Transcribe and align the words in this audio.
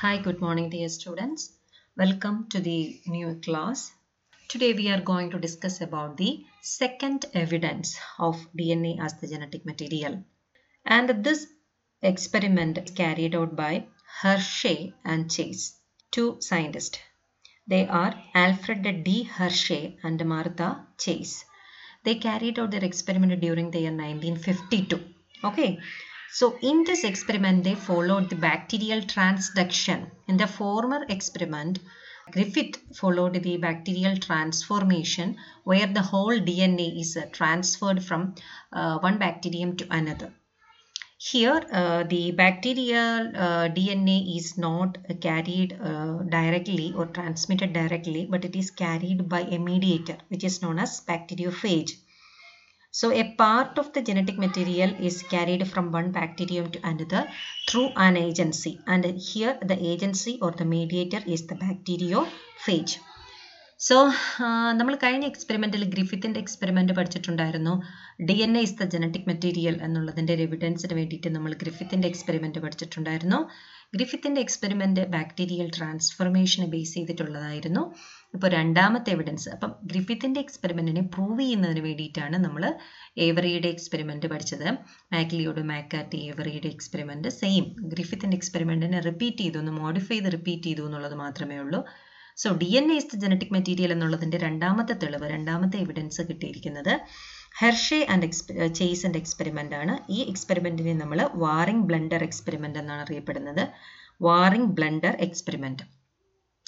Hi, 0.00 0.18
good 0.18 0.40
morning, 0.40 0.70
dear 0.70 0.88
students. 0.88 1.50
Welcome 1.96 2.46
to 2.50 2.60
the 2.60 3.00
new 3.08 3.40
class. 3.44 3.90
Today 4.48 4.72
we 4.72 4.90
are 4.90 5.00
going 5.00 5.28
to 5.30 5.40
discuss 5.40 5.80
about 5.80 6.16
the 6.16 6.44
second 6.62 7.26
evidence 7.34 7.98
of 8.16 8.36
DNA 8.56 9.00
as 9.04 9.14
the 9.14 9.26
genetic 9.26 9.66
material. 9.66 10.22
And 10.86 11.24
this 11.24 11.48
experiment 12.00 12.78
is 12.78 12.92
carried 12.92 13.34
out 13.34 13.56
by 13.56 13.86
Hershey 14.20 14.94
and 15.04 15.28
Chase, 15.28 15.80
two 16.12 16.36
scientists. 16.38 17.00
They 17.66 17.88
are 17.88 18.14
Alfred 18.34 19.02
D. 19.02 19.24
Hershey 19.24 19.98
and 20.04 20.24
Martha 20.24 20.86
Chase. 20.96 21.44
They 22.04 22.14
carried 22.14 22.60
out 22.60 22.70
their 22.70 22.84
experiment 22.84 23.40
during 23.40 23.72
the 23.72 23.80
year 23.80 23.90
1952. 23.90 25.02
Okay. 25.42 25.80
So 26.30 26.58
in 26.60 26.84
this 26.84 27.04
experiment, 27.04 27.64
they 27.64 27.74
followed 27.74 28.28
the 28.28 28.36
bacterial 28.36 29.00
transduction. 29.00 30.10
In 30.26 30.36
the 30.36 30.46
former 30.46 31.04
experiment, 31.08 31.78
Griffith 32.30 32.76
followed 32.94 33.42
the 33.42 33.56
bacterial 33.56 34.16
transformation 34.16 35.36
where 35.64 35.86
the 35.86 36.02
whole 36.02 36.38
DNA 36.38 37.00
is 37.00 37.16
uh, 37.16 37.26
transferred 37.32 38.04
from 38.04 38.34
uh, 38.72 38.98
one 38.98 39.18
bacterium 39.18 39.76
to 39.76 39.86
another. 39.90 40.32
Here, 41.16 41.66
uh, 41.72 42.04
the 42.04 42.30
bacterial 42.32 43.28
uh, 43.34 43.68
DNA 43.70 44.36
is 44.36 44.56
not 44.56 44.98
carried 45.20 45.72
uh, 45.80 46.18
directly 46.28 46.92
or 46.94 47.06
transmitted 47.06 47.72
directly, 47.72 48.26
but 48.30 48.44
it 48.44 48.54
is 48.54 48.70
carried 48.70 49.28
by 49.28 49.40
a 49.40 49.58
mediator, 49.58 50.18
which 50.28 50.44
is 50.44 50.62
known 50.62 50.78
as 50.78 51.00
bacteriophage. 51.00 51.92
So, 52.98 53.06
a 53.20 53.24
part 53.40 53.74
of 53.80 53.88
the 53.94 54.02
genetic 54.06 54.38
material 54.44 54.92
is 55.08 55.16
carried 55.32 55.62
from 55.72 55.84
one 55.98 56.08
bacterium 56.16 56.66
to 56.74 56.78
another 56.90 57.20
through 57.68 57.88
an 58.06 58.16
agency, 58.28 58.72
and 58.92 59.04
here 59.28 59.54
the 59.70 59.76
agency 59.92 60.34
or 60.44 60.50
the 60.60 60.66
mediator 60.76 61.20
is 61.34 61.42
the 61.50 61.58
bacteriophage. 61.66 62.94
So 63.80 63.96
നമ്മൾ 64.78 64.94
കഴിഞ്ഞ 65.02 65.24
എക്സ്പെരിമെന്റിൽ 65.32 65.82
ഗ്രിഫിത്തിന്റെ 65.92 66.38
experiment 66.44 66.92
പഠിച്ചിട്ടുണ്ടായിരുന്നു. 66.96 67.74
D 68.28 68.36
N 68.46 68.52
A 68.58 68.62
is 68.66 68.74
the 68.80 68.86
genetic 68.94 69.28
material 69.30 69.76
എന്നുള്ളതിന്റെ 69.86 70.34
എവിഡൻസിന് 70.46 70.94
വേണ്ടിയിട്ട് 70.98 71.30
നമ്മൾ 71.36 71.52
ഗ്രിഫിത്തിന്റെ 71.62 72.06
experiment 72.12 72.62
പഠിച്ചിട്ടുണ്ടായിരുന്നു. 72.64 73.38
ഗ്രിഫിത്തിന്റെ 73.96 74.40
എക്സ്പെരിമെന്റ് 74.46 75.04
ബാക്ടീരിയൽ 75.14 75.68
ട്രാൻസ്ഫർമേഷനെ 75.76 76.66
ബേസ് 76.74 76.94
ചെയ്തിട്ടുള്ളതായിരുന്നു. 76.96 77.84
ഇപ്പോൾ 78.34 78.48
രണ്ടാമത്തെ 78.48 79.10
എവിഡൻസ് 79.10 79.48
അപ്പം 79.48 79.74
ഗ്രിഫിത്തിന്റെ 79.84 80.40
എക്സ്പെരിമെന്റിനെ 80.40 81.00
പ്രൂവ് 81.00 81.40
ചെയ്യുന്നതിന് 81.40 81.80
വേണ്ടിയിട്ടാണ് 81.80 82.36
നമ്മൾ 82.36 82.74
ഏവറിയുടെ 83.18 83.68
എക്സ്പെരിമെന്റ് 83.68 84.26
പഠിച്ചത്. 84.26 84.68
മാക്ലിയോട് 85.12 85.60
മാക്കാറ്റി 85.60 86.16
ഏവറിയുടെ 86.16 86.68
എക്സ്പെരിമെന്റ് 86.68 87.28
സെയിം 87.28 87.64
ഗ്രിഫിത്തിന്റെ 87.92 88.36
എക്സ്പെരിമെന്റിനെ 88.36 89.00
റിപ്പീറ്റ് 89.00 89.38
ചെയ്തു 89.38 89.58
ഒന്ന് 89.58 89.72
മോഡിഫൈ 89.72 90.14
ചെയ്ത് 90.14 90.32
റിപ്പീറ്റ് 90.32 90.62
ചെയ്തു 90.62 90.82
എന്നുള്ളത് 90.82 91.14
മാത്രമേ 91.14 91.58
ഉള്ളൂ. 91.58 91.84
So 92.36 92.48
D 92.62 92.76
N 92.76 92.92
S 92.92 93.16
genetic 93.16 93.52
material 93.52 93.92
എന്നുള്ളതിന്റെ 93.92 94.38
രണ്ടാമത്തെ 94.38 94.92
തെളിവ് 94.92 95.30
രണ്ടാമത്തെ 95.30 95.78
എവിഡൻസ് 95.78 96.22
കിട്ടിയിരിക്കുന്നത് 96.22 96.92
ഹെർഷെ 97.60 98.06
ആൻഡ് 98.10 98.24
എക്സ്പെ 98.24 98.54
ആൻഡ് 99.06 99.16
എക്സ്പെരിമെന്റ് 99.16 99.74
ആണ്. 99.74 99.94
ഈ 100.10 100.20
എക്സ്പെരിമെന്റിനെ 100.30 100.94
നമ്മൾ 100.94 101.28
വാറിംഗ് 101.34 101.86
ബ്ലണ്ടർ 101.86 102.24
എക്സ്പെരിമെന്റ് 102.24 102.78
എന്നാണ് 102.78 103.02
അറിയപ്പെടുന്നത്. 103.02 103.64
Waring 104.22 104.72
blender 104.72 105.16
experiment 105.20 105.97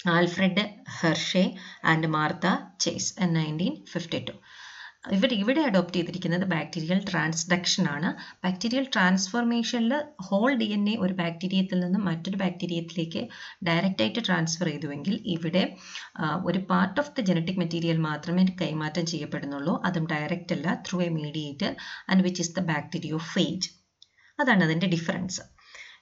Alfred 0.09 0.69
Hershey 0.99 1.53
and 1.83 2.07
Martha 2.07 2.47
Chase 2.79 3.13
nineteen 3.23 3.85
fifty 3.85 4.19
two 4.29 4.33
ഇവിടെ 5.11 5.35
ഇവിടെ 5.35 5.61
അഡോപ്റ്റ് 5.61 5.97
ചെയ്തിരിക്കുന്നത് 5.97 6.43
ബാക്ടീരിയൽ 6.45 7.05
ട്രാൻസ്ഡക്ഷൻ 7.11 7.87
ആണ്. 7.89 8.09
ബാക്ടീരിയൽ 8.43 8.87
ട്രാൻസ്ഫോർമേഷനിൽ 8.93 9.93
ഹോൾ 10.21 10.57
ഡി 10.57 10.65
എൻ 10.65 10.89
എ 10.89 10.97
ഒരു 10.99 11.13
ബാക്ടീരിയത്തിൽ 11.13 11.79
നിന്നും 11.79 12.05
മറ്റൊരു 12.05 12.37
ബാക്ടീരിയത്തിലേക്ക് 12.37 13.29
ഡയറക്റ്റായിട്ട് 13.63 14.19
ട്രാൻസ്ഫർ 14.27 14.65
ചെയ്തുവെങ്കിൽ 14.65 15.21
ഇവിടെ 15.25 15.77
ഒരു 16.45 16.59
part 16.59 16.99
of 17.01 17.11
the 17.15 17.21
genetic 17.21 17.57
material 17.57 17.97
മാത്രമേ 17.97 18.45
കൈമാറ്റം 18.61 19.05
ചെയ്യപ്പെടുന്നുള്ളൂ. 19.05 19.81
അതും 19.85 20.05
ഡയറക്റ്റ് 20.05 20.53
അല്ല 20.53 20.83
through 20.87 21.01
a 21.01 21.09
mediator 21.09 21.75
and 22.09 22.23
which 22.23 22.41
is 22.41 22.55
the 22.59 22.59
bacteriophage 23.17 23.69
അതാണ് 24.39 24.63
അതിന്റെ 24.63 24.87
ഡിഫറൻസ് 24.87 25.41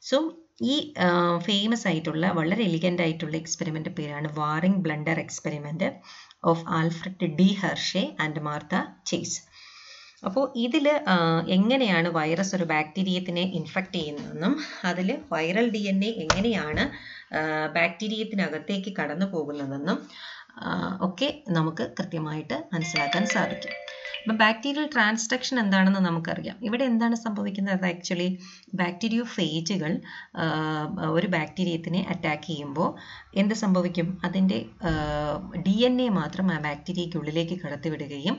സോ 0.02 0.18
ഈ 0.62 0.76
ഫേമസ് 1.46 1.88
ആയിട്ടുള്ള 1.88 2.28
വളരെ 2.32 2.64
എലിഗന്റ് 2.64 3.04
ആയിട്ടുള്ള 3.04 3.36
എക്സ്പെരിമെന്റ് 3.38 3.90
പേരാണ് 3.90 4.30
Waring 4.34 4.82
blender 4.82 5.20
experiment 5.20 5.90
of 6.44 6.66
Alfred 6.70 7.30
D 7.38 7.50
Hershey 7.62 8.04
and 8.20 8.42
Martha 8.42 8.76
Chase 9.06 9.40
അപ്പോൾ 10.24 10.46
ഇതിൽ 10.56 10.86
എങ്ങനെയാണ് 11.48 12.10
വൈറസ് 12.10 12.56
ഒരു 12.56 12.66
ബാക്ടീരിയത്തിനെ 12.66 13.44
ഇൻഫെക്റ്റ് 13.60 14.00
ചെയ്യുന്നതെന്നും 14.00 14.56
അതിൽ 14.86 15.10
വൈറൽ 15.32 15.70
ഡി 15.70 15.84
എൻ 15.88 16.04
എ 16.04 16.10
എങ്ങനെയാണ് 16.26 16.84
ബാക്ടീരിയത്തിനകത്തേക്ക് 17.76 18.92
കടന്നു 19.00 19.26
പോകുന്നതെന്നും 19.26 20.00
ഒക്കെ 21.02 21.44
നമുക്ക് 21.50 21.84
കൃത്യമായിട്ട് 22.00 22.56
മനസ്സിലാക്കാൻ 22.74 23.26
സാധിക്കും. 23.28 23.74
അപ്പം 24.22 24.38
ബാക്ടീരിയൽ 24.38 24.86
ട്രാൻസ്ഡക്ഷൻ 24.94 25.56
എന്താണെന്ന് 25.60 26.00
നമുക്കറിയാം. 26.00 26.56
ഇവിടെ 26.62 26.84
എന്താണ് 26.92 27.16
സംഭവിക്കുന്നത്? 27.26 27.86
ആക്ച്വലി 27.86 28.28
ബാക്ടീരിയോ 28.74 29.24
ഫേജുകൾ 29.36 29.92
ഒരു 31.18 31.28
ബാക്ടീരിയത്തിനെ 31.28 32.02
അറ്റാക്ക് 32.14 32.48
ചെയ്യുമ്പോൾ 32.48 32.90
എന്ത് 33.42 33.56
സംഭവിക്കും? 33.64 34.10
അതിന്റെ 34.26 34.60
ഡി 35.68 35.76
എൻ 35.90 35.96
എ 36.02 36.10
മാത്രം 36.20 36.48
ആ 36.56 36.58
ബാക്ടീരിയയ്ക്കുള്ളിലേക്ക് 36.68 37.58
കടത്തിവിടുകയും 37.64 38.38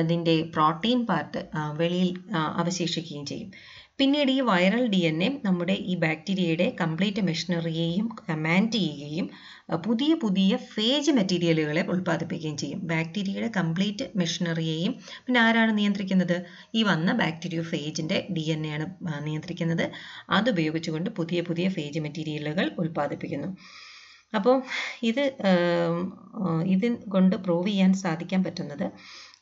അതിന്റെ 0.00 0.34
പ്രോട്ടീൻ 0.54 0.98
പാർട്ട് 1.08 1.40
വെളിയിൽ 1.80 2.10
അവശേഷിക്കുകയും 2.60 3.24
ചെയ്യും. 3.26 3.50
പിന്നീട് 4.00 4.30
ഈ 4.34 4.40
വൈറൽ 4.48 4.84
ഡി 4.92 4.98
എൻ 5.08 5.18
എ 5.24 5.26
നമ്മുടെ 5.46 5.74
ഈ 5.92 5.94
ബാക്ടീരിയയുടെ 6.04 6.66
കംപ്ലീറ്റ് 6.80 7.22
മെഷീനറിയെയും 7.28 8.06
കമാൻഡ് 8.28 8.78
ചെയ്യുകയും 8.78 9.26
പുതിയ 9.86 10.12
പുതിയ 10.22 10.52
ഫേജ് 10.74 11.12
മെറ്റീരിയലുകളെ 11.18 11.82
ഉൽപ്പാദിപ്പിക്കുകയും 11.92 12.56
ചെയ്യും. 12.62 12.80
ബാക്ടീരിയയുടെ 12.92 13.50
കംപ്ലീറ്റ് 13.58 14.06
മെഷീനറിയെയും 14.20 14.94
പിന്നെ 15.26 15.40
ആരാണ് 15.40 15.74
നിയന്ത്രിക്കുന്നത്? 15.78 16.36
ഈ 16.74 16.82
വന്ന 16.90 17.12
ബാക്ടീരിയോ 17.22 17.64
ഫേജിന്റെ 17.72 18.18
ഡി 18.36 18.44
എൻ 18.54 18.64
എ 18.66 18.72
ആണ് 18.76 18.86
നിയന്ത്രിക്കുന്നത്. 19.28 19.84
അതുപയോഗിച്ചുകൊണ്ട് 20.38 21.10
പുതിയ 21.20 21.40
പുതിയ 21.50 21.68
ഫേജ് 21.76 22.00
മെറ്റീരിയലുകൾ 22.06 22.66
ഉൽപ്പാദിപ്പിക്കുന്നു. 22.84 23.50
അപ്പോൾ 24.32 24.56
ഇത് 25.10 25.22
ഇത് 26.74 26.86
കൊണ്ട് 27.14 27.36
പ്രൂവ് 27.44 27.68
ചെയ്യാൻ 27.70 27.92
സാധിക്കാൻ 28.04 28.40
പറ്റുന്നത് 28.44 28.86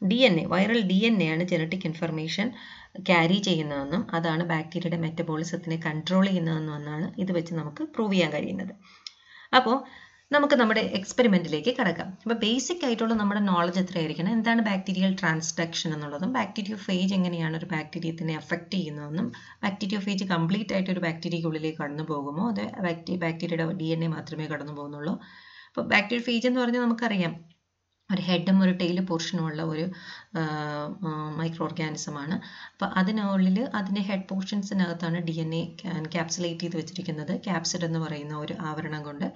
D 0.02 0.18
N 0.28 0.36
A 0.40 0.44
viral 0.46 0.80
D 0.90 0.98
N 1.08 1.16
A 1.22 1.26
ആണ് 1.34 1.44
ജനറ്റിക് 1.52 1.86
ഇൻഫർമേഷൻ 1.90 2.48
ക്യാരി 3.08 3.38
ചെയ്യുന്നതെന്നും 3.46 4.02
അതാണ് 4.16 4.42
ബാക്ടീരിയയുടെ 4.52 4.98
മെറ്റബോളിസത്തിനെ 5.04 5.76
കൺട്രോൾ 5.86 6.24
ചെയ്യുന്നതെന്നും 6.26 6.74
എന്നാണ് 6.76 7.06
ഇത് 7.22 7.32
വെച്ച് 7.38 7.54
നമുക്ക് 7.54 7.82
പ്രൂവ് 7.94 8.12
ചെയ്യാൻ 8.12 8.30
കഴിയുന്നത്. 8.32 8.72
അപ്പോൾ 9.52 9.76
നമുക്ക് 10.30 10.56
നമ്മുടെ 10.60 10.82
എക്സ്പെരിമെന്റിലേക്ക് 10.98 11.72
കിടക്കാം. 11.78 12.08
അപ്പോൾ 12.22 12.36
ബേസിക് 12.44 12.82
ആയിട്ടുള്ള 12.86 13.14
നമ്മുടെ 13.14 13.40
നോളജ് 13.40 13.80
എത്രയായിരിക്കണം? 13.82 14.32
എന്താണ് 14.38 14.62
ബാക്ടീരിയൽ 14.70 15.12
ട്രാൻസ്ഡക്ഷൻ 15.20 15.90
എന്നുള്ളതും 15.96 16.32
ബാക്ടീരിയോ 16.38 16.76
ഫേജ് 16.86 17.14
എങ്ങനെയാണ് 17.18 17.56
ഒരു 17.60 17.68
ബാക്ടീരിയത്തിനെ 17.74 18.34
അഫക്റ്റ് 18.42 18.74
ചെയ്യുന്നതെന്നും 18.78 19.28
ബാക്ടീരിയോ 19.64 20.00
ഫേജ് 20.06 20.26
കംപ്ലീറ്റ് 20.34 20.74
ആയിട്ട് 20.76 20.90
ഒരു 20.94 21.02
ബാക്ടീരിയക്കുള്ളിലേക്ക് 21.06 21.78
കടന്നു 21.82 22.06
പോകുമോ? 22.12 22.44
അത് 22.52 22.64
ബാക്ടീരിയ 22.86 23.20
ബാക്ടീരിയയുടെ 23.26 23.66
ഡി 23.82 23.88
എൻ 23.96 24.04
എ 24.04 24.10
മാത്രമേ 24.16 24.48
കടന്നു 24.54 24.74
പോകുന്നുള്ളൂ? 24.78 25.14
അപ്പോൾ 25.70 25.86
ബാക്ടീരിയ 25.94 26.24
ഫേജ് 26.28 26.46
എന്ന് 26.50 26.60
പറഞ്ഞാൽ 26.64 26.84
നമുക്കറിയാം 26.86 27.32
ഒരു 28.10 28.22
ഹെഡും 28.28 28.58
ഒരു 28.64 28.72
ടെയിൽ 28.80 28.98
പോർഷനുമുള്ള 29.08 29.62
ഒരു 29.72 29.84
മൈക്രോ 31.38 31.64
ഓർഗാനിസമാണ് 31.66 32.36
അപ്പോൾ 32.72 32.88
അതിനുള്ളിൽ 33.00 33.58
അതിന്റെ 33.78 34.02
ഹെഡ് 34.08 34.26
പോർഷൻസിനകത്താണ് 34.30 35.18
ഡി 35.28 35.34
എൻ 35.44 35.50
എ 35.58 35.62
ക്യാപ്സുലേറ്റ് 36.14 36.62
ചെയ്ത് 36.64 36.76
വെച്ചിരിക്കുന്നത്. 36.80 37.32
ക്യാപ്സിഡ് 37.46 37.86
എന്ന് 37.88 38.00
പറയുന്ന 38.04 38.34
ഒരു 38.44 38.54
ആവരണം 38.70 39.02
കൊണ്ട്. 39.08 39.26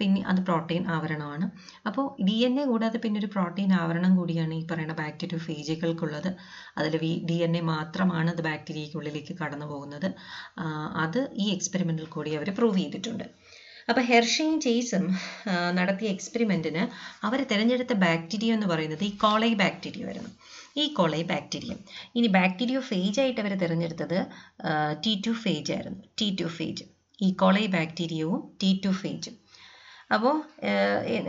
പിന്നെ 0.00 0.20
അത് 0.32 0.40
പ്രോട്ടീൻ 0.48 0.82
ആവരണമാണ്. 0.96 1.46
അപ്പോൾ 1.88 2.06
ഡി 2.28 2.36
എൻ 2.48 2.56
എ 2.62 2.64
കൂടാതെ 2.72 3.00
പിന്നെ 3.04 3.20
ഒരു 3.22 3.30
പ്രോട്ടീൻ 3.36 3.70
ആവരണം 3.82 4.12
കൂടിയാണ് 4.20 4.54
ഈ 4.60 4.64
പറയുന്ന 4.72 4.96
ബാക്ടീരിയ 5.02 5.40
ഫേജുകൾക്കുള്ളത് 5.48 6.30
അതിൽ 6.80 6.96
വി 7.04 7.12
ഡി 7.30 7.38
എൻ 7.48 7.54
എ 7.60 7.62
മാത്രമാണ് 7.74 8.30
അത് 8.34 8.42
ബാക്ടീരിയയ്ക്കുള്ളിലേക്ക് 8.50 9.36
കടന്നു 9.42 9.68
പോകുന്നത് 9.72 10.08
അത് 11.04 11.20
ഈ 11.44 11.46
എക്സ്പെരിമെന്റിൽ 11.56 12.08
കൂടി 12.16 12.32
അവർ 12.40 12.50
പ്രൂവ് 12.58 12.78
ചെയ്തിട്ടുണ്ട്. 12.82 13.26
അപ്പോൾ 13.88 14.02
ഹെർഷയും 14.10 14.56
ചേസും 14.60 15.04
നടത്തിയ 15.78 16.08
എക്സ്പെരിമെന്റിന് 16.14 16.82
അവർ 17.26 17.40
തിരഞ്ഞെടുത്ത 17.52 17.92
ബാക്ടീരിയ 18.04 18.56
എന്ന് 18.56 18.66
പറയുന്നത് 18.66 19.04
ഈ 19.04 19.12
കോളൈ 19.24 19.50
ബാക്ടീരിയ 19.62 20.04
വരുന്നു 20.04 20.30
ഈ 20.82 20.86
കോളൈ 20.96 21.22
ബാക്ടീരിയ. 21.30 21.72
ഇനി 22.16 22.28
ബാക്ടീരിയോ 22.38 22.80
ഫേജ് 22.90 23.18
ആയിട്ട് 23.20 23.40
അവർ 23.40 23.52
തിരഞ്ഞെടുത്തത് 23.62 24.18
ടി 25.04 25.12
ടു 25.26 25.32
ഫേജ് 25.44 25.70
ആയിരുന്നു. 25.72 26.00
T 26.20 26.28
two 26.40 26.46
phage 26.56 26.84
E 27.18 27.28
coli 27.42 27.66
ബാക്ടീരിയവും 27.76 28.40
T 28.62 28.70
two 28.84 28.90
ഫേജും 29.02 29.36
അപ്പോൾ 30.14 30.34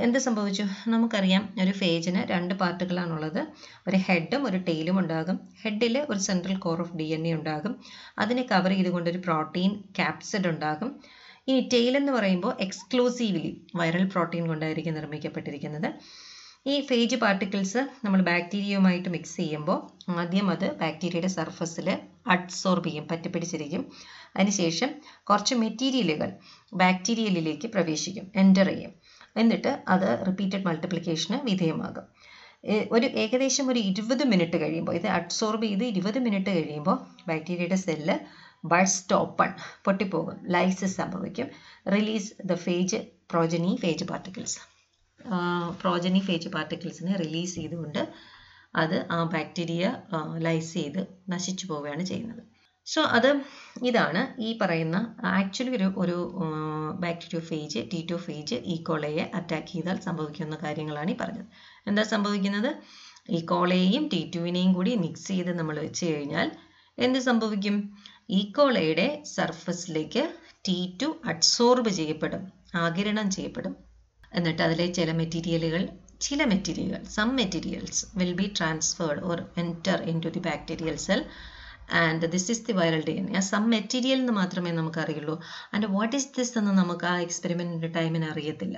എന്ത് 0.06 0.18
സംഭവിച്ചു? 0.26 0.66
നമുക്കറിയാം 0.94 1.44
ഒരു 1.64 1.72
ഫേജിന് 1.82 2.22
രണ്ട് 2.32 2.54
പാർട്ടുകളാണുള്ളത്. 2.62 3.40
ഒരു 3.88 3.98
ഹെഡും 4.08 4.42
ഒരു 4.50 4.58
ടെയിലും 4.68 4.98
ഉണ്ടാകും. 5.02 5.38
ഹെഡിൽ 5.62 5.96
ഒരു 6.12 6.20
central 6.28 6.58
core 6.66 6.82
of 6.84 6.98
D 7.00 7.08
N 7.18 7.24
A 7.28 7.32
ഉണ്ടാകും. 7.40 7.74
അതിനെ 8.24 8.44
കവർ 8.52 8.74
ചെയ്തുകൊണ്ട് 8.78 9.10
ഒരു 9.14 9.22
പ്രോട്ടീൻ 9.28 9.72
ക്യാപ്സിഡ് 10.00 10.50
ഉണ്ടാകും. 10.54 10.92
ഇനി 11.48 11.70
ടെയിൽ 11.74 11.94
എന്ന് 11.98 12.12
പറയുമ്പോൾ 12.12 12.54
എക്സ്ക്ലൂസീവ്ലി 12.60 13.52
വൈറൽ 13.80 14.06
പ്രോട്ടീൻ 14.14 14.44
കൊണ്ടായിരിക്കും 14.48 14.94
നിർമ്മിക്കപ്പെട്ടിരിക്കുന്നത്. 14.94 15.90
ഈ 16.66 16.76
ഫേജ് 16.88 17.16
പാർട്ടിക്കിൾസ് 17.16 17.82
നമ്മൾ 18.06 18.20
ബാക്ടീരിയയുമായിട്ട് 18.30 19.10
മിക്സ് 19.10 19.38
ചെയ്യുമ്പോൾ 19.38 19.78
ആദ്യം 20.22 20.48
അത് 20.54 20.66
ബാക്ടീരിയയുടെ 20.82 21.30
സർഫസിൽ 21.38 21.88
അഡ്സോർബ് 22.34 22.88
ചെയ്യും 22.88 23.06
പറ്റിപ്പിടിച്ചിരിക്കും. 23.12 23.84
അതിനുശേഷം 24.36 24.90
കുറച്ച് 25.30 25.56
മെറ്റീരിയലുകൾ 25.62 26.32
ബാക്ടീരിയലിലേക്ക് 26.74 27.68
പ്രവേശിക്കും 27.76 28.26
എന്റർ 28.44 28.70
ചെയ്യും. 28.72 28.92
എന്നിട്ട് 29.36 29.72
അത് 29.94 30.10
റിപ്പീറ്റഡ് 30.28 30.66
മൾട്ടിപ്ലിക്കേഷന് 30.68 31.40
വിധേയമാകും. 31.50 32.06
ഒരു 32.92 33.08
ഏകദേശം 33.24 33.66
ഒരു 33.72 33.80
ഇരുപത് 33.90 34.24
മിനിറ്റ് 34.32 34.58
കഴിയുമ്പോൾ 34.62 34.96
ഇത് 35.00 35.08
അഡ്സോർബ് 35.18 35.66
ചെയ്ത് 35.68 35.84
ഇരുപത് 35.92 36.20
മിനിറ്റ് 36.26 36.52
കഴിയുമ്പോൾ 36.58 36.98
ബാക്ടീരിയയുടെ 37.30 37.78
സെല്ല് 37.86 38.16
ബൾസ്റ്റ് 38.64 39.16
ഓപ്പൺ 39.22 39.50
പൊട്ടിപ്പോകും. 39.86 40.38
ലൈസിസ് 40.56 40.98
സംഭവിക്കും. 41.02 41.48
Release 41.96 42.32
the 42.50 42.56
phage 42.66 43.00
progeny 43.32 43.72
phage 43.84 44.06
particles 44.12 44.58
progeny 45.82 46.20
phage 46.28 46.50
പാർട്ടിക്കിൾസിനെ 46.56 47.14
release 47.24 47.56
ചെയ്തുകൊണ്ട് 47.60 48.02
അത് 48.74 48.98
ആ 49.12 49.20
ബാക്ടീരിയ 49.34 49.84
ലൈസ് 50.46 50.72
ചെയ്ത് 50.78 51.02
നശിച്ചു 51.30 51.66
പോവുകയാണ് 51.70 52.04
ചെയ്യുന്നത്. 52.04 52.42
സോ 52.88 53.02
അത് 53.18 53.30
ഇതാണ് 53.90 54.22
ഈ 54.48 54.50
പറയുന്ന 54.62 54.98
ആക്ച്വലി 55.38 55.72
ഒരു 55.78 55.88
ഒരു 56.04 56.18
bacterio 57.04 57.42
phage 57.50 57.80
T 57.92 58.00
two 58.12 58.18
phage 58.28 58.58
ഈ 58.74 58.76
കോളയെ 58.90 59.26
അറ്റാക്ക് 59.40 59.72
ചെയ്താൽ 59.74 59.98
സംഭവിക്കുന്ന 60.08 60.58
കാര്യങ്ങളാണ് 60.66 61.12
ഈ 61.12 61.18
പറഞ്ഞത്. 61.24 61.50
എന്താ 61.88 62.04
സംഭവിക്കുന്നത്? 62.14 62.72
ഈ 63.30 63.40
കോളയെയും 63.52 64.04
ടി 64.14 64.22
ടുവിനെയും 64.36 64.72
കൂടി 64.74 64.92
മിക്സ് 65.06 65.28
ചെയ്ത് 65.32 65.52
നമ്മൾ 65.60 65.78
വെച്ച് 65.86 66.06
കഴിഞ്ഞാൽ 66.12 66.48
എന്ത് 66.98 67.20
സംഭവിക്കും? 67.30 67.76
ഈ 68.30 68.52
കോളയുടെ 68.52 69.24
സർഫസിലേക്ക് 69.36 70.24
ടി 70.68 70.98
ടു 71.02 71.08
അഡ്സോർബ് 71.26 71.90
ചെയ്യപ്പെടും 71.90 72.54
ആകിരണം 72.76 73.32
ചെയ്യപ്പെടും. 73.32 73.76
എന്നിട്ട് 74.34 74.62
അതിലെ 74.62 74.88
ചില 74.94 75.12
മെറ്റീരിയലുകൾ 75.12 75.84
ചില 76.22 76.44
മെറ്റീരിയലുകൾ 76.44 77.04
some 77.04 77.36
materials 77.36 78.18
will 78.18 78.34
be 78.34 78.54
transferred 78.60 79.22
or 79.24 79.40
enter 79.58 80.02
into 80.20 80.28
the 80.28 80.40
bacterial 80.40 80.96
cell 80.96 81.26
and 81.94 82.28
this 82.32 82.52
is 82.52 82.66
the 82.68 82.72
viral 82.72 83.04
D 83.06 83.12
N 83.12 83.38
A 83.38 83.40
some 83.40 83.70
material 83.70 84.18
എന്ന് 84.18 84.34
മാത്രമേ 84.34 84.72
നമുക്ക് 84.72 85.00
അറിയുള്ളൂ 85.00 85.36
ആൻഡ് 85.74 85.88
വാട്ട് 85.88 86.16
ഇസ് 86.16 86.30
ദിസ് 86.38 86.58
എന്ന് 86.58 86.72
നമുക്ക് 86.72 87.06
ആ 87.06 87.20
എക്സ്പെരിമെന്റിന്റെ 87.20 87.88
ടൈമിന് 87.88 88.26
അറിയത്തില്ല. 88.26 88.78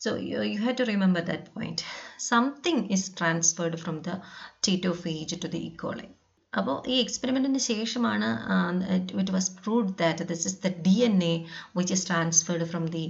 So 0.00 0.16
you 0.16 0.60
have 0.64 0.76
to 0.80 0.82
remember 0.82 1.24
that 1.24 1.54
point 1.56 1.82
something 2.20 2.84
is 2.90 3.18
transferred 3.18 3.76
from 3.76 3.98
the 3.98 4.18
T two 4.68 4.92
phage 4.92 5.36
to 5.44 5.46
the 5.46 5.62
E coli 5.70 6.08
അപ്പോൾ 6.52 6.76
ഈ 6.92 6.96
എക്സ്പെരിമെന്റിന് 7.04 7.62
ശേഷമാണ് 7.70 8.28
it 8.96 9.32
was 9.36 9.52
proved 9.60 9.94
that 10.02 10.26
this 10.32 10.46
is 10.50 10.60
the 10.66 10.70
D 10.86 10.96
N 11.08 11.16
A 11.32 11.34
which 11.78 11.94
is 11.96 12.06
transferred 12.10 12.68
from 12.72 12.86
the 12.96 13.04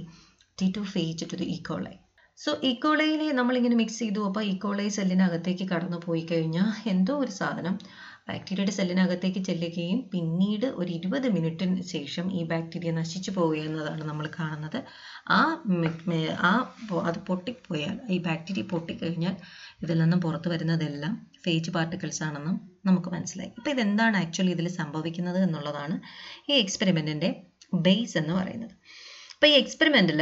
T 0.57 0.69
two 0.77 0.83
phage 0.95 1.29
to 1.33 1.37
the 1.43 1.49
E coli 1.57 1.95
so 2.37 2.51
ഇക്കോളയിലെ 2.69 3.25
നമ്മളിങ്ങനെ 3.39 3.75
mix 3.81 3.99
ചെയ്തു. 3.99 4.21
അപ്പോൾ 4.29 4.43
E. coli 4.53 4.87
സെല്ലിനകത്തേക്ക് 4.95 5.65
കടന്നു 5.73 5.99
പോയി 6.05 6.23
കഴിഞ്ഞാൽ 6.31 6.69
എന്തോ 6.93 7.13
ഒരു 7.23 7.33
സാധനം 7.41 7.75
ബാക്ടീരിയയുടെ 8.29 8.73
സെല്ലിനകത്തേക്ക് 8.77 9.41
ചെല്ലുകയും 9.47 9.99
പിന്നീട് 10.11 10.65
ഒരു 10.79 10.89
ഇരുപത് 10.97 11.27
മിനിറ്റിന് 11.35 11.81
ശേഷം 11.93 12.25
ഈ 12.39 12.41
ബാക്ടീരിയ 12.51 12.91
നശിച്ചു 12.99 13.31
പോവുകയെന്നതാണ് 13.31 14.03
നമ്മൾ 14.09 14.25
കാണുന്നത്. 14.37 14.79
ആ 15.37 15.39
ആ 16.49 16.53
അത് 17.09 17.19
പൊട്ടിപ്പോയാൽ 17.29 17.95
ഈ 18.15 18.17
ബാക്ടീരിയ 18.27 18.65
പൊട്ടിക്കഴിഞ്ഞാൽ 18.73 19.35
ഇതിൽ 19.83 19.97
നിന്നും 20.01 20.19
പുറത്തു 20.25 20.49
വരുന്നതെല്ലാം 20.53 21.13
ഫേജ് 21.45 21.71
പാർട്ടിക്കിൾസ് 21.75 22.21
ആണെന്നും 22.27 22.55
നമുക്ക് 22.85 23.09
മനസ്സിലായി. 23.15 23.51
അപ്പോൾ 23.57 23.71
ഇതെന്താണ് 23.75 24.17
ആക്ച്വലി 24.17 24.51
ഇതിൽ 24.57 24.67
സംഭവിക്കുന്നത് 24.81 25.39
എന്നുള്ളതാണ് 25.45 25.95
ഈ 26.51 26.53
എക്സ്പെരിമെന്റിന്റെ 26.63 27.29
ബേസ് 27.85 28.15
എന്ന് 28.21 28.33
പറയുന്നത്. 28.33 28.75
അപ്പോൾ 29.33 29.47
ഈ 29.47 29.55
എക്സ്പെരിമെന്റിൽ 29.61 30.21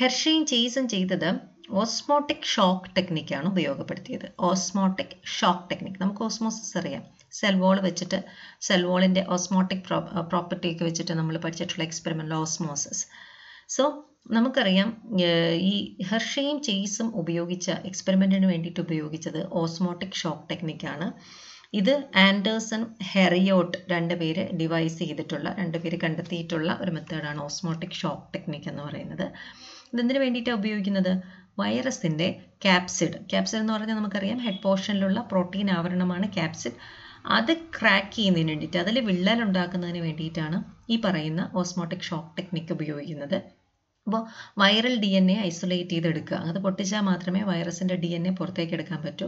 ഹെർഷയും 0.00 0.44
ചേസും 0.52 0.86
ചെയ്തത് 0.94 1.30
ഓസ്മോട്ടിക് 1.80 2.48
ഷോക്ക് 2.54 2.90
ടെക്നിക്കാണ് 2.96 3.46
ഉപയോഗപ്പെടുത്തിയത്. 3.52 4.26
ഓസ്മോട്ടിക് 4.48 5.16
ഷോക്ക് 5.38 5.66
ടെക്നിക്ക് 5.70 6.00
നമുക്ക് 6.02 6.22
ഓസ്മോസിസ് 6.26 6.74
അറിയാം. 6.80 7.02
സെൽ 7.38 7.56
വോൾ 7.62 7.76
വെച്ചിട്ട് 7.88 8.18
സെൽ 8.66 8.82
വോളിന്റെ 8.88 9.22
ഓസ്മോട്ടിക് 9.34 9.84
പ്രോപ്പർട്ടിയൊക്കെ 10.30 10.84
വെച്ചിട്ട് 10.88 11.12
നമ്മൾ 11.20 11.36
പഠിച്ചിട്ടുള്ള 11.44 11.84
എക്സ്പെരിമെന്റ് 11.88 12.36
ഓസ്മോസിസ് 12.42 13.04
സോ 13.76 13.84
നമുക്കറിയാം 14.26 14.88
ഈ 15.70 15.72
ഹെർഷയും 16.10 16.58
ചെയ്സും 16.62 17.08
ഉപയോഗിച്ച 17.14 17.68
എക്സ്പെരിമെന്റിന് 17.88 18.46
വേണ്ടിയിട്ട് 18.46 18.80
ഉപയോഗിച്ചത് 18.80 19.40
ഓസ്മോട്ടിക് 19.52 20.18
ഷോക്ക് 20.20 20.46
ടെക്നിക്കാണ്. 20.50 21.06
ഇത് 21.74 21.92
ആൻഡേഴ്സൺ 22.24 22.82
ഹെറിയോട്ട് 23.10 23.78
രണ്ടുപേര് 23.90 24.42
ഡിവൈസ് 24.60 24.98
ചെയ്തിട്ടുള്ള 24.98 25.48
രണ്ടുപേര് 25.58 25.96
കണ്ടെത്തിയിട്ടുള്ള 26.00 26.78
ഒരു 26.82 26.90
മെത്തേഡാണ് 26.90 27.40
ഓസ്മോട്ടിക് 27.40 27.98
ഷോക്ക് 28.00 28.26
ടെക്നിക്ക് 28.34 28.68
എന്ന് 28.68 28.82
പറയുന്നത്. 28.82 29.26
ഇതെന്തിനു 29.92 30.18
വേണ്ടിയിട്ടാണ് 30.18 30.58
ഉപയോഗിക്കുന്നത്? 30.60 31.12
വൈറസിന്റെ 31.58 32.28
ക്യാപ്സിഡ്. 32.64 33.16
ക്യാപ്സിഡ് 33.30 33.60
എന്ന് 33.62 33.72
പറഞ്ഞാൽ 33.72 33.96
നമുക്കറിയാം 33.96 34.38
ഹെഡ് 34.38 34.62
പോർഷനിലുള്ള 34.62 35.20
പ്രോട്ടീൻ 35.32 35.70
ആവരണമാണ് 35.70 36.28
ക്യാപ്സിഡ്. 36.32 36.78
അത് 37.36 37.52
ക്രാക്ക് 37.76 38.12
ചെയ്യുന്നതിന് 38.16 38.50
വേണ്ടിയിട്ട് 38.52 38.78
അതിൽ 38.78 38.96
വിള്ളൽ 39.08 39.40
ഉണ്ടാക്കുന്നതിന് 39.42 40.00
വേണ്ടിയിട്ടാണ് 40.06 40.58
ഈ 40.90 40.96
പറയുന്ന 41.04 41.50
ഓസ്മോട്ടിക് 41.54 42.06
ഷോക്ക് 42.10 42.32
ടെക്നിക്ക് 42.38 42.72
ഉപയോഗിക്കുന്നത്. 42.72 43.36
അപ്പോൾ 44.06 44.22
viral 44.60 44.94
D 45.02 45.10
N 45.18 45.26
A 45.32 45.36
isolate 45.48 45.94
ചെയ്തെടുക്കുക. 45.94 46.38
അത് 46.50 46.58
പൊട്ടിച്ചാൽ 46.64 47.02
മാത്രമേ 47.08 47.40
വൈറസിന്റെ 47.50 47.96
ഡി 48.02 48.10
എൻ 48.16 48.24
എ 48.30 48.32
പുറത്തേക്ക് 48.40 48.74
എടുക്കാൻ 48.76 49.00
പറ്റൂ. 49.04 49.26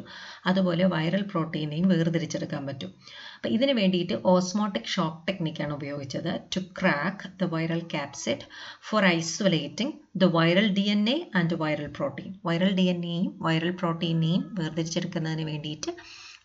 അതുപോലെ 0.50 0.84
വൈറൽ 0.94 1.22
പ്രോട്ടീനെയും 1.32 1.86
വേർതിരിച്ചെടുക്കാൻ 1.92 2.62
പറ്റൂ. 2.68 2.88
അപ്പോൾ 3.36 3.52
ഇതിന് 3.56 3.74
വേണ്ടിയിട്ട് 3.80 4.16
ഓസ്മോട്ടിക് 4.32 4.90
ഷോക്ക് 4.94 5.22
ടെക്നിക്കാണ് 5.28 5.72
ഉപയോഗിച്ചത്. 5.78 6.32
To 6.54 6.62
crack 6.80 7.30
the 7.40 7.48
viral 7.54 7.82
capsid 7.94 8.46
for 8.88 9.04
isolating 9.14 9.94
the 10.22 10.30
viral 10.38 10.68
D 10.78 10.86
N 10.96 11.04
A 11.14 11.16
and 11.40 11.58
viral 11.64 11.88
protein 11.98 12.30
viral 12.48 12.72
D 12.80 12.86
N 12.94 13.02
എയും 13.14 13.32
വൈറൽ 13.46 13.74
പ്രോട്ടീനെയും 13.82 14.44
വേർതിരിച്ചെടുക്കുന്നതിന് 14.60 15.46
വേണ്ടിയിട്ട് 15.52 15.92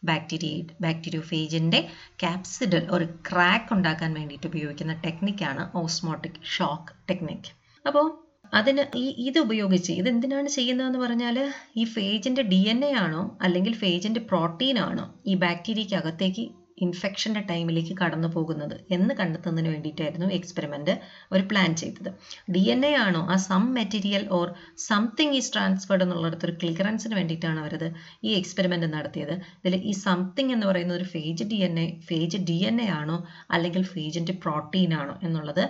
ബാക്ടീരിയ 0.10 0.58
ബാക്ടീരിയോഫേജിന്റെ 0.84 1.80
ക്യാപ്സിഡിൽ 2.24 2.84
ഒരു 2.98 3.08
ക്രാക്ക് 3.30 3.74
ഉണ്ടാക്കാൻ 3.76 4.12
വേണ്ടിയിട്ട് 4.20 4.48
ഉപയോഗിക്കുന്ന 4.48 4.94
ടെക്നിക്കാണ് 5.06 5.66
ഓസ്മോട്ടിക് 5.82 6.42
ഷോക്ക് 6.56 6.94
ടെക്നിക്ക് 7.10 7.52
അപ്പോൾ 7.86 8.08
അതിന് 8.54 8.84
ഈ 9.02 9.06
ഇത് 9.28 9.38
ഉപയോഗിച്ച് 9.46 9.92
ഇത് 10.00 10.08
എന്തിനാണ് 10.12 10.50
ചെയ്യുന്നതെന്ന് 10.56 11.00
പറഞ്ഞാൽ 11.00 11.38
ഈ 11.82 11.84
ഫേജിന്റെ 11.96 12.44
ഡി 12.52 12.62
എൻ 12.72 12.80
എ 12.86 12.94
ആണോ 13.04 13.24
അല്ലെങ്കിൽ 13.42 13.74
ഫേജിന്റെ 13.84 14.22
പ്രോട്ടീൻ 14.32 14.78
ആണോ 14.88 15.06
ഈ 15.32 15.36
ബാക്ടീരിയയ്ക്ക് 15.44 15.98
അകത്തേക്ക് 16.00 16.44
ഇൻഫെക്ഷന്റെ 16.86 17.42
ടൈമിലേക്ക് 17.50 17.94
കടന്നു 18.02 18.28
പോകുന്നത് 18.36 18.76
എന്ന് 18.96 19.14
കണ്ടെത്തുന്നതിന് 19.20 19.70
വേണ്ടിയിട്ടായിരുന്നു 19.74 20.28
എക്സ്പെരിമെന്റ് 20.38 20.94
അവർ 21.30 21.42
പ്ലാൻ 21.50 21.72
ചെയ്തത്. 21.82 22.10
ഡി 22.54 22.62
എൻ 22.74 22.82
എ 22.90 22.92
ആണോ 23.06 23.22
ആ 23.34 23.36
some 23.48 23.64
material 23.78 24.24
or 24.38 24.48
something 24.86 25.36
is 25.40 25.52
transferred 25.56 26.06
എന്നുള്ളിടത്ത് 26.06 26.48
ഒരു 26.50 26.56
ക്ലിയറൻസിന് 26.62 27.16
വേണ്ടിയിട്ടാണ് 27.20 27.60
അവരത് 27.64 27.88
ഈ 28.28 28.32
എക്സ്പെരിമെന്റ് 28.40 28.90
നടത്തിയത്. 28.96 29.36
ഇതിൽ 29.62 29.76
ഈ 29.92 29.96
സംതിങ് 30.06 30.54
എന്ന് 30.58 30.68
പറയുന്ന 30.72 30.96
ഒരു 31.00 31.08
phage 31.16 31.50
D 31.52 31.60
N 31.68 31.78
A 31.86 31.88
phage 32.10 32.40
D 32.50 32.58
N 32.72 32.80
A 32.86 32.90
ആണോ 33.00 33.18
അല്ലെങ്കിൽ 33.58 33.86
ഫേജിന്റെ 33.96 34.36
പ്രോട്ടീൻ 34.46 34.94
ആണോ 35.02 35.16
എന്നുള്ളത് 35.28 35.64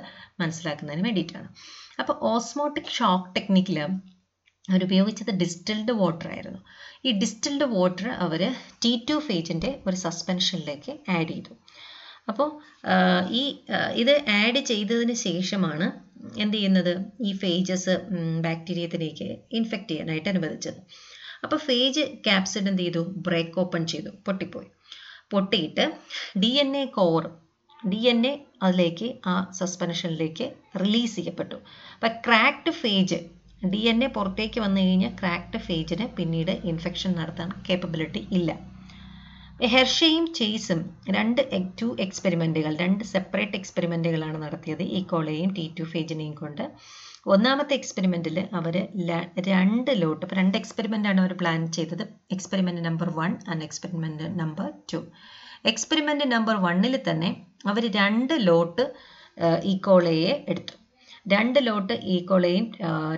മനസ്സിലാക്കുന്നതിന് 0.44 1.06
വേണ്ടിയിട്ടാണ്. 1.10 1.50
അപ്പോൾ 2.00 2.16
ഓസ്മോട്ടിക് 2.32 2.92
ഷോക്ക് 2.98 3.30
ടെക്നിക്കിൽ 3.36 3.78
അവരുപയോഗിച്ചത് 4.72 5.32
ഡിസ്റ്റിൽഡ് 5.42 5.94
വാട്ടർ 6.00 6.28
ആയിരുന്നു. 6.34 6.60
ഈ 7.06 7.12
ഡിസ്റ്റിൽഡ് 7.22 7.68
വാട്ടർ 7.76 8.08
അവർ 8.26 8.42
ടി 8.84 8.92
ടു 9.10 9.16
ഫേജിന്റെ 9.28 9.70
ഒരു 9.88 9.96
സസ്പെൻഷനിലേക്ക് 9.96 10.94
ആഡ് 11.18 11.30
ചെയ്തു. 11.32 11.54
അപ്പോൾ 12.30 12.50
ഈ 13.40 13.44
ഇത് 14.02 14.14
ആഡ് 14.40 14.60
ചെയ്തതിന് 14.72 15.16
ശേഷമാണ് 15.28 15.88
എന്ത് 16.44 16.58
ചെയ്യുന്നത്? 16.58 16.94
ഈ 17.22 17.32
ഫേജസ് 17.38 17.94
ബാക്ടീരിയത്തിലേക്ക് 18.46 19.28
ഇൻഫെക്റ്റ് 19.60 19.92
ചെയ്യാനായിട്ട് 19.92 20.30
അനുവദിച്ചത്. 20.30 20.80
അപ്പോൾ 21.44 21.60
ഫേജ് 21.68 22.04
ക്യാപ്സിഡ് 22.28 22.70
എന്ത് 22.72 22.82
ചെയ്തു? 22.82 23.04
ബ്രേക്ക് 23.28 23.60
ഓപ്പൺ 23.64 23.84
ചെയ്തു. 23.94 24.12
പൊട്ടിപ്പോയി. 24.28 24.70
പൊട്ടിയിട്ട് 25.34 25.86
D 26.40 26.52
N 26.64 26.72
A 26.78 26.86
core 26.98 27.24
D 27.84 28.00
N 28.12 28.22
A 28.28 28.32
അതിലേക്ക് 28.64 29.08
ആ 29.32 29.34
സസ്പെൻഷനിലേക്ക് 29.60 30.46
റിലീസ് 30.82 31.16
ചെയ്യപ്പെട്ടു. 31.16 31.58
അപ്പം 31.96 32.16
cracked 32.26 32.72
phage 32.80 33.20
D 33.72 33.82
N 33.92 34.00
A 34.04 34.08
പുറത്തേക്ക് 34.08 34.60
വന്നു 34.64 34.82
കഴിഞ്ഞാൽ 34.82 35.14
ക്രാക്ട് 35.22 35.60
ഫേജിന് 35.68 36.06
പിന്നീട് 36.18 36.52
ഇൻഫെക്ഷൻ 36.72 37.12
നടത്താൻ 37.20 37.50
കേപ്പബിലിറ്റി 37.70 38.22
ഇല്ല. 38.38 38.52
ഹെർഷയും 39.74 40.26
ചേസും 40.38 40.82
രണ്ട് 41.16 41.42
ടു 41.80 41.88
എക്സ്പെരിമെന്റുകൾ 42.06 42.74
രണ്ട് 42.84 43.04
സെപ്പറേറ്റ് 43.14 43.58
എക്സ്പെരിമെന്റുകളാണ് 43.60 44.38
നടത്തിയത് 44.44 44.84
ഈ 44.98 45.02
കോളേയും 45.04 45.52
ടി 45.58 45.66
ടു 45.80 45.86
ഫേജിനെയും 45.94 46.36
കൊണ്ട്. 46.42 46.64
ഒന്നാമത്തെ 47.28 47.74
എക്സ്പെരിമെന്റിൽ 47.80 48.38
അവർ 48.60 48.76
രണ്ട് 49.50 49.92
ലോട്ട് 50.02 50.24
ഇപ്പോൾ 50.26 50.38
രണ്ട് 50.42 50.58
എക്സ്പെരിമെന്റാണ് 50.62 51.20
അവർ 51.24 51.34
പ്ലാൻ 51.42 51.72
ചെയ്തത്. 51.78 52.04
Experiment 52.32 52.84
number 52.88 53.10
one 53.20 53.34
and 53.52 53.64
experiment 53.64 54.28
number 54.42 54.70
two 54.94 55.02
experiment 55.72 56.26
number 56.34 56.58
വണ്ണിൽ 56.66 56.96
തന്നെ 57.10 57.30
അവർ 57.70 57.84
രണ്ട് 58.00 58.34
ലോട്ട് 58.48 58.84
ഈക്കോളയെ 59.72 60.46
എടുത്തു. 60.52 60.76
രണ്ട് 61.34 61.60
ലോട്ട് 61.68 61.94
ഈക്കോളയും 62.16 62.66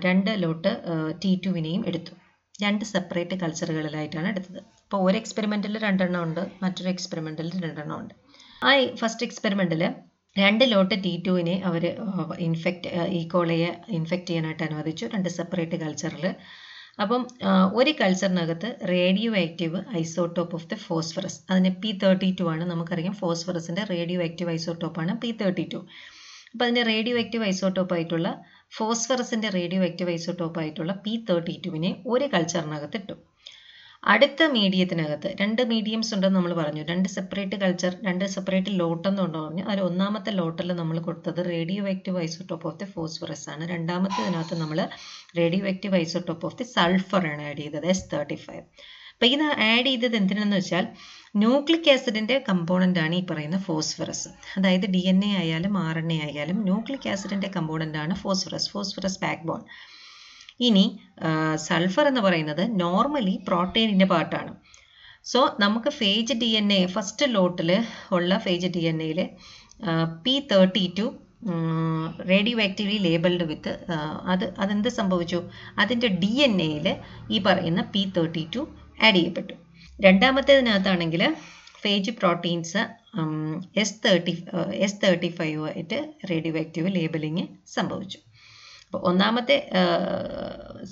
രണ്ട് 0.05 0.31
ലോട്ട് 0.43 0.71
ടി 1.23 1.31
ടുവിനെയും 1.45 1.83
എടുത്തു. 1.89 2.13
രണ്ട് 2.63 2.85
സെപ്പറേറ്റ് 2.85 3.35
കൾച്ചറുകളിലായിട്ടാണ് 3.41 4.27
എടുത്തത്. 4.27 4.59
അപ്പോൾ 4.85 5.01
ഒരു 5.07 5.17
എക്സ്പെരിമെന്റിൽ 5.21 5.77
രണ്ടെണ്ണം 5.85 6.23
ഉണ്ട് 6.23 6.41
മറ്റൊരു 6.63 6.89
എക്സ്പെരിമെന്റിൽ 6.89 7.49
രണ്ടെണ്ണം 7.65 7.97
ഉണ്ട്. 8.01 8.13
ആ 8.63 8.71
ഫസ്റ്റ് 9.01 9.25
എക്സ്പെരിമെന്റിൽ 9.27 9.83
രണ്ട് 10.35 10.63
ലോട്ട് 10.71 10.95
ടി 11.03 11.13
ടുവിനെ 11.27 11.55
അവർ 11.69 11.85
ഇൻഫെക്റ്റ് 12.47 12.89
ഈക്കോളയെ 13.19 13.69
ഇൻഫെക്റ്റ് 13.99 14.27
ചെയ്യാനായിട്ട് 14.27 14.63
അനുവദിച്ചു. 14.67 15.05
രണ്ട് 15.13 15.29
സെപ്പറേറ്റ് 15.37 15.77
കൾച്ചറിൽ 15.83 16.25
അപ്പം 16.99 17.21
ഒരു 17.79 17.91
കൾച്ചറിനകത്ത് 17.99 18.69
radioactive 19.43 19.79
isotope 20.01 20.55
of 20.57 20.67
the 20.71 20.77
phosphorus 20.87 21.39
അതിന് 21.51 21.71
പി 21.83 21.91
തേർട്ടി 22.03 22.29
ടു 22.39 22.45
ആണ് 22.53 22.63
നമുക്കറിയാം. 22.71 23.13
ഫോസ്ഫറസിന്റെ 23.21 23.83
റേഡിയോ 23.93 24.19
ആക്റ്റീവ് 24.27 24.51
ഐസോട്ടോപ്പാണ് 24.57 25.13
പി 25.21 25.31
തേർട്ടി 25.41 25.65
ടു. 25.73 25.79
അപ്പോൾ 26.53 26.65
അതിന്റെ 26.65 26.83
റേഡിയോ 26.91 27.17
ആക്റ്റീവ് 27.23 27.45
ആയിട്ടുള്ള 27.97 28.29
ഫോസ്ഫറസിന്റെ 28.77 29.49
റേഡിയോ 29.49 29.81
ആക്റ്റീവ് 29.89 30.11
ഐസോടോപ്പ് 30.17 30.59
ആയിട്ടുള്ള 30.61 30.93
പി 31.05 31.13
തേർട്ടി 31.29 31.55
ടുവിനെ 31.65 31.91
ഒരു 32.13 32.25
കൾച്ചറിനകത്ത് 32.33 32.97
ഇട്ടു. 33.01 33.15
അടുത്ത 34.03 34.43
മീഡിയത്തിനകത്ത് 34.53 35.29
രണ്ട് 35.41 35.61
മീഡിയംസ് 35.71 36.11
ഉണ്ടെന്ന് 36.15 36.37
നമ്മൾ 36.37 36.53
പറഞ്ഞു. 36.59 36.83
രണ്ട് 36.83 37.07
സെപ്പറേറ്റ് 37.15 37.57
കൾച്ചർ 37.63 37.91
രണ്ട് 38.07 38.25
സെപ്പറേറ്റ് 38.35 38.71
ലോട്ടെന്നുണ്ടോ 38.79 39.41
പറഞ്ഞു. 39.43 39.63
അതിൽ 39.69 39.81
ഒന്നാമത്തെ 39.89 40.31
ലോട്ടിൽ 40.39 40.69
നമ്മൾ 40.79 40.97
കൊടുത്തത് 41.07 41.41
radioactive 41.91 42.17
isotope 42.23 42.67
of 42.69 42.79
the 42.79 42.87
phosphorus 42.95 43.45
ആണ്. 43.53 43.63
രണ്ടാമത്തേതിനകത്ത് 43.73 44.57
നമ്മൾ 44.63 44.79
radioactive 45.73 45.95
isotope 46.01 46.47
of 46.49 46.57
the 46.61 46.67
sulphur 46.73 47.25
ആണ് 47.33 47.45
ആഡ് 47.51 47.61
ചെയ്തത് 47.63 47.87
എസ് 47.93 48.07
തേർട്ടി 48.13 48.39
ഫൈവ് 48.45 48.63
അപ്പം 49.13 49.29
ഇത് 49.29 49.45
ആഡ് 49.67 49.87
ചെയ്തത് 49.87 50.15
എന്തിനെന്ന് 50.19 50.57
വെച്ചാൽ 50.59 50.85
ന്യൂക്ലിക് 51.35 51.89
ആസിഡിന്റെ 51.93 52.35
കമ്പോണന്റ് 52.47 52.99
ആണ് 53.03 53.15
ഈ 53.15 53.23
പറയുന്ന 53.29 53.57
ഫോസ്ഫറസ് 53.67 54.29
അതായത് 54.57 54.87
ഡി 54.95 55.01
എൻ 55.11 55.19
എ 55.27 55.31
ആയാലും 55.41 55.75
ആർ 55.83 55.97
എൻ 56.01 56.09
എ 56.15 56.19
ആയാലും 56.27 56.57
ന്യൂക്ലിക് 56.67 57.07
ആസിഡിന്റെ 57.13 57.49
കമ്പോണന്റ് 57.57 57.99
ആണ് 58.03 58.15
ഫോസ്ഫറസ് 58.23 58.69
ഫോസ്ഫറസ് 58.73 59.19
ബാക്ക് 59.23 59.45
ബോൺ 59.49 59.61
ഇനി 60.67 60.85
സൾഫർ 61.67 62.05
എന്ന് 62.07 62.21
പറയുന്നത് 62.21 62.63
നോർമലി 62.83 63.35
പ്രോട്ടീനിന്റെ 63.47 64.07
പാർട്ടാണ് 64.13 64.51
സോ 65.31 65.39
നമുക്ക് 65.59 65.89
phage 65.99 66.35
D 66.41 66.49
N 66.59 66.69
A 66.73 66.79
first 66.93 67.25
lot 67.35 67.71
ഉള്ള 68.11 68.37
ഫേജ് 68.45 68.69
ഡി 68.75 68.83
എൻ 68.91 68.99
എയിൽ 69.07 69.19
P 70.25 70.33
thirty 70.51 70.85
two 70.99 71.05
radioactively 72.65 72.97
labelled 73.07 73.45
with 73.51 73.71
അത് 74.33 74.45
അതെന്ത് 74.63 74.89
സംഭവിച്ചു? 74.97 75.39
അതിന്റെ 75.81 76.09
ഡി 76.23 76.31
എൻ 76.47 76.55
എയിൽ 76.67 76.87
ഈ 77.35 77.39
പറയുന്ന 77.47 77.83
പി 77.93 78.01
തേർട്ടി 78.17 78.43
ടു 78.55 78.61
ആഡ് 79.05 79.15
ചെയ്യപ്പെട്ടു 79.15 79.55
രണ്ടാമത്തേതിനകത്താണെങ്കിൽ 79.99 81.23
phage 81.83 82.11
proteins 82.19 82.81
S 83.83 83.97
thirty 84.05 84.33
S 84.85 84.99
thirty 85.03 85.29
five 85.39 85.63
ആയിട്ട് 85.69 85.97
റേഡിയോ 86.31 86.53
ആക്റ്റീവ് 86.63 86.89
ലേബലിങ് 86.97 87.45
സംഭവിച്ചു. 87.75 88.19
അപ്പോൾ 88.91 89.03
ഒന്നാമത്തെ 89.09 89.55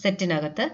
സെറ്റിനകത്ത് 0.01 0.65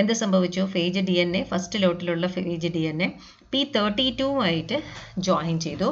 എന്ത് 0.00 0.12
സംഭവിച്ചു? 0.12 0.62
Phage 0.74 1.00
D 1.08 1.14
N 1.22 1.30
A 1.36 1.40
first 1.50 1.78
ലോട്ടിലുള്ള 1.82 2.26
phage 2.34 2.68
D 2.74 2.82
N 2.90 2.98
A 3.06 3.08
P 3.52 3.60
thirty 3.76 4.04
ആയിട്ട് 4.48 4.76
ജോയിൻ 5.28 5.56
ചെയ്തു. 5.60 5.88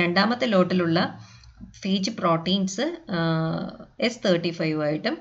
രണ്ടാമത്തെ 0.00 0.46
ലോട്ടിലുള്ള 0.46 0.98
phage 1.82 2.10
proteins 2.10 2.86
S 4.06 4.20
thirty 4.26 4.50
five 4.50 4.78
ആയിട്ടും 4.86 5.16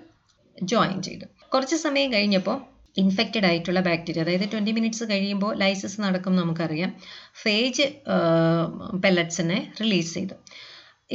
ജോയിൻ 0.72 1.02
ചെയ്തു. 1.02 1.26
കുറച്ച് 1.54 1.80
സമയം 1.86 2.10
കഴിഞ്ഞപ്പോൾ 2.14 2.58
ഇൻഫെക്റ്റഡ് 2.98 3.48
ആയിട്ടുള്ള 3.50 3.80
ബാക്ടീരിയ 3.80 4.24
അതായത് 4.24 4.46
ട്വന്റി 4.52 4.72
മിനിറ്റ്സ് 4.72 5.06
കഴിയുമ്പോൾ 5.12 5.52
ലൈസിസ് 5.58 6.02
നടക്കും 6.02 6.36
നമുക്കറിയാം. 6.36 6.92
ഫേജ് 7.44 7.88
പെല്ലറ്റ്സിനെ 9.04 9.60
റിലീസ് 9.82 10.14
ചെയ്തു. 10.14 10.36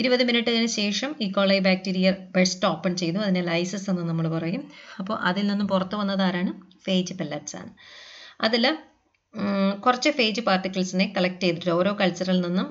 ഇരുപത് 0.00 0.22
മിനിറ്റിന് 0.28 0.70
ശേഷം 0.80 1.10
ഈ 1.24 1.26
കോളൈ 1.30 1.58
ബാക്ടീരിയ 1.66 2.10
ബെസ്റ്റ് 2.36 2.66
ഓപ്പൺ 2.72 2.96
ചെയ്തു. 2.96 3.18
അതിനെ 3.18 3.42
ലൈസസ് 3.50 3.88
എന്ന് 3.90 4.02
നമ്മൾ 4.10 4.26
പറയും. 4.28 4.62
അപ്പോൾ 4.98 5.16
അതിൽ 5.30 5.46
നിന്നും 5.46 5.68
പുറത്ത് 5.68 5.96
വന്നത് 5.96 6.22
ആരാണ്? 6.28 6.52
ഫേജ് 6.86 7.14
പെല്ലറ്റ്സ് 7.20 7.56
ആണ്. 7.56 7.70
അതിൽ 8.46 8.64
കുറച്ച് 9.84 10.10
ഫേജ് 10.18 10.40
പാർട്ടിക്കിൾസിനെ 10.40 11.06
കളക്ട് 11.16 11.40
ചെയ്തിട്ട് 11.40 11.70
ഓരോ 11.70 11.90
കൾച്ചറിൽ 12.00 12.38
നിന്നും 12.40 12.68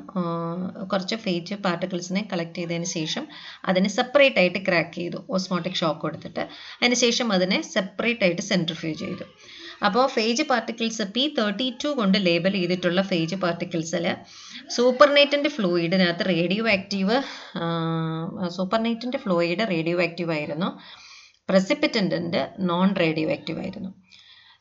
കുറച്ച് 0.91 1.15
ഫേജ് 1.15 1.55
പാർട്ടിക്കിൾസിനെ 1.65 2.21
കളക്ട് 2.31 2.57
ചെയ്തതിന് 2.57 2.87
ശേഷം 2.93 3.25
അതിനെ 3.65 3.89
സെപ്പറേറ്റ് 3.89 4.39
ആയിട്ട് 4.41 4.59
ക്രാക്ക് 4.67 4.95
ചെയ്തു. 4.95 5.19
ഓസ്മോട്ടിക് 5.29 5.79
ഷോക്ക് 5.81 6.01
കൊടുത്തിട്ട്. 6.01 6.43
അതിന് 6.79 6.97
ശേഷം 7.03 7.27
അതിനെ 7.33 7.59
സെപ്പറേറ്റ് 7.75 8.23
ആയിട്ട് 8.27 8.41
സെൻട്രിഫ്യൂ 8.51 8.93
ചെയ്തു. 9.03 9.27
അപ്പോൾ 9.83 10.05
phage 10.07 10.43
particles 10.43 11.05
P 11.15 11.23
thirty 11.37 11.67
two 11.83 11.89
കൊണ്ട് 11.97 12.17
ലേബൽ 12.27 12.53
ചെയ്തിട്ടുള്ള 12.57 13.01
ഫേജ് 13.01 13.35
പാർട്ടിക്കിൾസിൽ 13.35 14.05
സൂപ്പർനൈറ്റിന്റെ 14.75 15.49
ഫ്ലൂയിഡിനകത്ത് 15.49 16.25
റേഡിയോ 16.25 16.63
ആക്റ്റീവ് 16.75 17.17
സൂപ്പർനൈറ്റിന്റെ 18.57 19.17
ഫ്ലൂയിഡ് 19.17 19.65
റേഡിയോ 19.73 19.97
ആക്റ്റീവ് 20.03 20.33
ആയിരുന്നു. 20.37 20.69
പ്രസിപ്പിറ്റന്റിന്റെ 21.49 22.41
നോൺ 22.69 22.87
റേഡിയോ 22.95 23.27
ആക്റ്റീവ് 23.29 23.59
ആയിരുന്നു. 23.59 23.91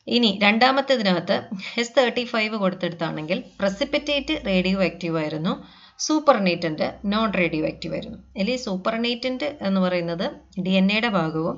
ഇനി 0.07 0.29
രണ്ടാമത്തേതിനകത്ത് 0.43 1.35
എസ് 1.81 1.95
തേർട്ടി 1.97 2.23
ഫൈവ് 2.25 2.55
കൊടുത്തെടുത്താണെങ്കിൽ 2.55 3.43
പ്രസിപ്പിറ്റേറ്റ് 3.59 4.35
റേഡിയോ 4.47 4.79
ആക്റ്റീവ് 4.83 5.17
ആയിരുന്നു 5.17 5.53
സൂപ്പർനേറ്റന്റ് 5.99 6.87
നോൺ 7.05 7.29
റേഡിയോ 7.33 7.63
ആക്റ്റീവ് 7.67 7.93
ആയിരുന്നു 7.93 8.19
അല്ലെങ്കിൽ 8.33 8.61
സൂപ്പർനേറ്റന്റ് 8.67 9.49
എന്ന് 9.61 9.81
പറയുന്നത് 9.81 10.25
ഡി 10.65 10.69
എൻ 10.71 10.87
എയുടെ 10.91 11.09
ഭാഗവും 11.09 11.57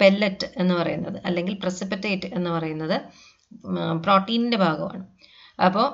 പെല്ലറ്റ് 0.00 0.46
എന്ന് 0.56 0.74
പറയുന്നത് 0.74 1.18
അല്ലെങ്കിൽ 1.26 1.54
പ്രസിപ്പിറ്റേറ്റ് 1.64 2.28
എന്ന് 2.38 2.50
പറയുന്നത് 2.56 2.96
പ്രോട്ടീനിന്റെ 4.04 4.58
ഭാഗമാണ്. 4.66 5.04
അപ്പോൾ 5.66 5.86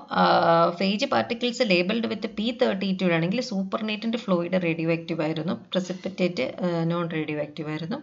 phage 0.79 1.07
particles 1.13 1.65
labelled 1.71 2.09
with 2.13 2.29
P 2.39 2.47
thirty 2.63 2.89
two 3.01 3.07
ആണെങ്കിൽ 3.17 3.41
സൂപ്പർനേറ്റിന്റെ 3.53 4.19
ഫ്ലോയിഡ് 4.25 4.59
റേഡിയോ 4.67 4.89
ആക്റ്റീവ് 4.97 5.23
ആയിരുന്നു 5.27 5.55
പ്രസിപ്പിറ്റേറ്റ് 5.73 6.45
നോൺ 6.93 7.07
റേഡിയോ 7.17 7.39
ആക്റ്റീവ് 7.45 7.71
ആയിരുന്നു. 7.73 7.99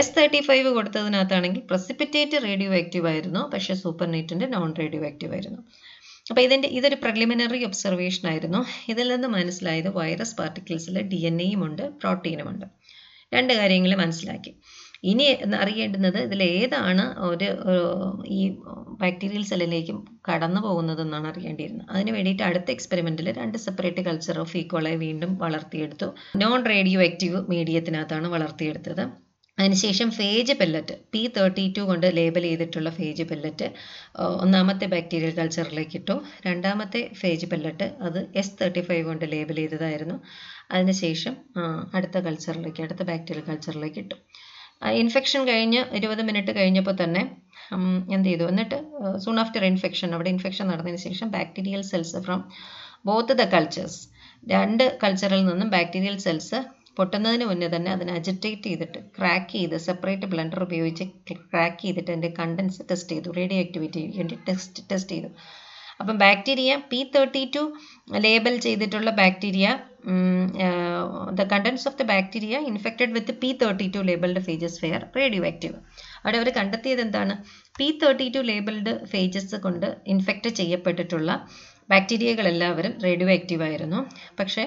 എസ് 0.00 0.14
തേർട്ടി 0.16 0.40
ഫൈവ് 0.48 0.70
കൊടുത്തതിനകത്താണെങ്കിൽ 0.76 1.62
പ്രസിപ്പിറ്റേറ്റ് 1.70 2.38
റേഡിയോ 2.46 2.70
ആക്റ്റീവ് 2.80 3.06
ആയിരുന്നു 3.12 3.42
പക്ഷേ 3.52 3.74
സൂപ്പർനേറ്റിന്റെ 3.84 4.46
നോൺ 4.54 4.70
റേഡിയോ 4.80 5.02
ആക്റ്റീവ് 5.10 5.34
ആയിരുന്നു. 5.36 5.60
അപ്പോൾ 6.30 6.42
ഇതിന്റെ 6.46 6.68
ഇതൊരു 6.78 6.96
പ്രിലിമിനറി 7.04 7.60
ഒബ്സർവേഷൻ 7.68 8.24
ആയിരുന്നു. 8.32 8.60
ഇതിൽ 8.92 9.06
നിന്ന് 9.14 9.28
മനസ്സിലായത് 9.36 9.90
വൈറസ് 9.98 10.36
പാർട്ടിക്കിൾസിൽ 10.40 10.96
ഡി 11.12 11.20
എൻ 11.30 11.38
എയും 11.46 11.60
ഉണ്ട് 11.68 11.84
പ്രോട്ടീനും 12.02 12.48
ഉണ്ട്. 12.52 12.66
രണ്ട് 13.34 13.52
കാര്യങ്ങൾ 13.60 13.92
മനസ്സിലാക്കി. 14.02 14.52
ഇനി 15.04 15.24
അറിയേണ്ടുന്നത് 15.62 16.18
ഇതിൽ 16.26 16.40
ഏതാണ് 16.60 17.04
ഒരു 17.28 17.48
ഈ 18.38 18.40
ബാക്ടീരിയൽ 19.02 19.44
സെല്ലിലേക്ക് 19.50 19.94
കടന്നു 20.28 20.60
പോകുന്നതെന്നാണ് 20.66 21.26
അറിയേണ്ടിയിരുന്നത്. 21.32 21.88
അതിന് 21.94 22.12
വേണ്ടിയിട്ട് 22.16 22.44
അടുത്ത 22.48 22.68
എക്സ്പെരിമെന്റിൽ 22.76 23.28
രണ്ട് 23.40 23.58
സെപ്പറേറ്റ് 23.66 24.04
കൾച്ചർ 24.08 24.38
ഓഫ് 24.44 24.56
ഈക്കോളെ 24.62 24.94
വീണ്ടും 25.04 25.32
വളർത്തിയെടുത്തു. 25.44 26.08
നോൺ 26.42 26.60
റേഡിയോ 26.72 27.00
ആക്റ്റീവ് 27.08 27.40
മീഡിയത്തിനകത്താണ് 27.54 28.28
വളർത്തിയെടുത്തത്. 28.36 29.04
അതിനുശേഷം 29.58 30.08
phage 30.18 30.54
pellet 30.58 30.94
P 31.12 31.20
thirty 31.36 31.62
two 31.76 31.82
കൊണ്ട് 31.88 32.06
ലേബൽ 32.18 32.44
ചെയ്തിട്ടുള്ള 32.48 32.90
ഫേജ് 32.98 33.24
പെല്ലറ്റ് 33.30 33.68
ഒന്നാമത്തെ 34.44 34.86
ബാക്ടീരിയൽ 34.92 35.32
കൾച്ചറിലേക്ക് 35.38 35.96
ഇട്ടു 36.00 36.14
രണ്ടാമത്തെ 36.46 37.00
ഫേജ് 37.20 37.46
പെല്ലറ്റ് 37.52 37.86
അത് 38.08 38.20
എസ് 38.42 38.54
തേർട്ടി 38.60 38.82
ഫൈവ് 38.88 39.04
കൊണ്ട് 39.08 39.24
ലേബൽ 39.32 39.58
ചെയ്തതായിരുന്നു. 39.62 40.16
അതിനുശേഷം 40.76 41.34
അടുത്ത 41.96 42.18
കൾച്ചറിലേക്ക് 42.28 42.82
അടുത്ത 42.86 43.02
ബാക്ടീരിയൽ 43.10 43.44
കൾച്ചറിലേക്ക് 43.50 44.00
ഇട്ടു. 44.04 44.18
ഇൻഫെക്ഷൻ 44.82 45.40
കഴിഞ്ഞ് 45.48 45.80
ഇരുപത് 45.98 46.22
മിനിറ്റ് 46.28 46.52
കഴിഞ്ഞപ്പോൾ 46.58 46.96
തന്നെ 47.00 47.22
എന്ത് 48.16 48.28
ചെയ്തു 48.28 48.44
എന്നിട്ട് 48.52 48.78
സൂൺ 49.24 49.38
ആഫ്റ്റർ 49.42 49.62
ഇൻഫെക്ഷൻ 49.64 50.14
അവിടെ 50.14 50.30
ഇൻഫെക്ഷൻ 50.34 50.66
നടന്നതിന് 50.70 51.02
ശേഷം 51.08 51.28
bacterial 51.36 51.82
cells 51.90 52.20
from 52.26 52.40
both 53.06 53.36
the 53.40 53.44
cultures 53.54 54.00
രണ്ട് 54.46 54.84
കൾച്ചറിൽ 55.02 55.42
നിന്നും 55.48 55.70
ബാക്ടീരിയൽ 55.70 56.16
സെൽസ് 56.26 56.58
പൊട്ടുന്നതിന് 56.96 57.44
മുന്നേ 57.44 57.66
തന്നെ 57.74 57.90
അതിനെ 57.92 58.12
അജിറ്റേറ്റ് 58.18 58.64
ചെയ്തിട്ട് 58.64 59.00
ക്രാക്ക് 59.16 59.50
ചെയ്ത് 59.52 59.76
സെപ്പറേറ്റ് 59.84 60.28
ബ്ലണ്ടർ 60.32 60.60
ഉപയോഗിച്ച് 60.62 61.04
ക്രാക്ക് 61.50 61.80
ചെയ്തിട്ട് 61.82 62.10
അതിന്റെ 62.10 62.30
കണ്ടൻസ് 62.40 62.86
ടെസ്റ്റ് 62.90 63.12
ചെയ്തു 63.12 63.34
റേഡിയോ 63.38 63.60
ആക്ടിവിറ്റി 63.66 64.02
ടെസ്റ്റ് 64.48 64.82
ടെസ്റ്റ് 64.90 65.12
ചെയ്തു. 65.14 65.28
അപ്പം 66.00 66.16
bacteria 66.18 66.70
P 66.90 67.00
thirty 67.14 67.42
two 67.54 67.62
label 68.26 68.54
ചെയ്തിട്ടുള്ള 68.66 69.10
bacteria 69.10 69.68
the 71.38 71.42
contents 71.52 71.86
of 71.88 71.98
the 72.00 72.02
bacteria 72.02 72.56
infected 72.70 73.12
with 73.16 73.32
P 73.42 73.50
thirty 73.62 73.86
two 73.96 73.98
labelled 73.98 74.40
phages 74.40 74.78
were 74.80 75.00
radioactive 75.46 75.76
അവിടെ 76.22 76.36
അവർ 76.40 76.48
കണ്ടെത്തിയത് 76.58 77.00
എന്താണ്? 77.00 77.34
P 77.78 77.88
thirty 78.02 78.28
two 78.36 78.38
labelled 78.50 78.92
phages 79.06 79.58
കൊണ്ട് 79.66 79.88
infect 80.06 80.50
ചെയ്യപ്പെട്ടിട്ടുള്ള 80.60 81.30
ബാക്ടീരിയകളെല്ലാവരും 81.90 82.94
റേഡിയോ 83.06 83.28
ആക്റ്റീവ് 83.36 83.62
ആയിരുന്നു. 83.62 84.00
പക്ഷേ 84.40 84.64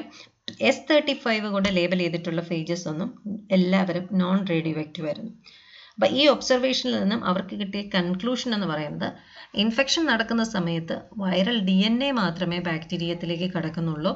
എസ് 0.69 0.85
തേർട്ടി 0.89 1.13
ഫൈവ് 1.25 1.47
കൊണ്ട് 1.55 1.69
ലേബൽ 1.77 1.99
ചെയ്തിട്ടുള്ള 1.99 2.41
ഫേജസ് 2.41 2.85
ഒന്നും 2.91 3.09
എല്ലാവരും 3.51 4.05
നോൺ 4.21 4.37
റേഡിയോ 4.51 4.77
ആക്റ്റീവ് 4.83 5.07
ആയിരുന്നു. 5.07 5.31
അപ്പം 5.97 6.13
ഈ 6.19 6.21
ഒബ്സർവേഷനിൽ 6.33 6.93
നിന്നും 6.99 7.21
അവർക്ക് 7.29 7.55
കിട്ടിയ 7.61 7.81
കൺക്ലൂഷൻ 7.95 8.49
എന്ന് 8.57 8.67
പറയുന്നത് 8.71 9.09
ഇൻഫെക്ഷൻ 9.63 10.03
നടക്കുന്ന 10.11 10.43
സമയത്ത് 10.55 10.95
വൈറൽ 11.23 11.57
ഡി 11.69 11.77
എൻ 11.87 11.97
എ 12.07 12.09
മാത്രമേ 12.21 12.59
ബാക്ടീരിയത്തിലേക്ക് 12.69 13.49
കടക്കുന്നുള്ളൂ. 13.55 14.13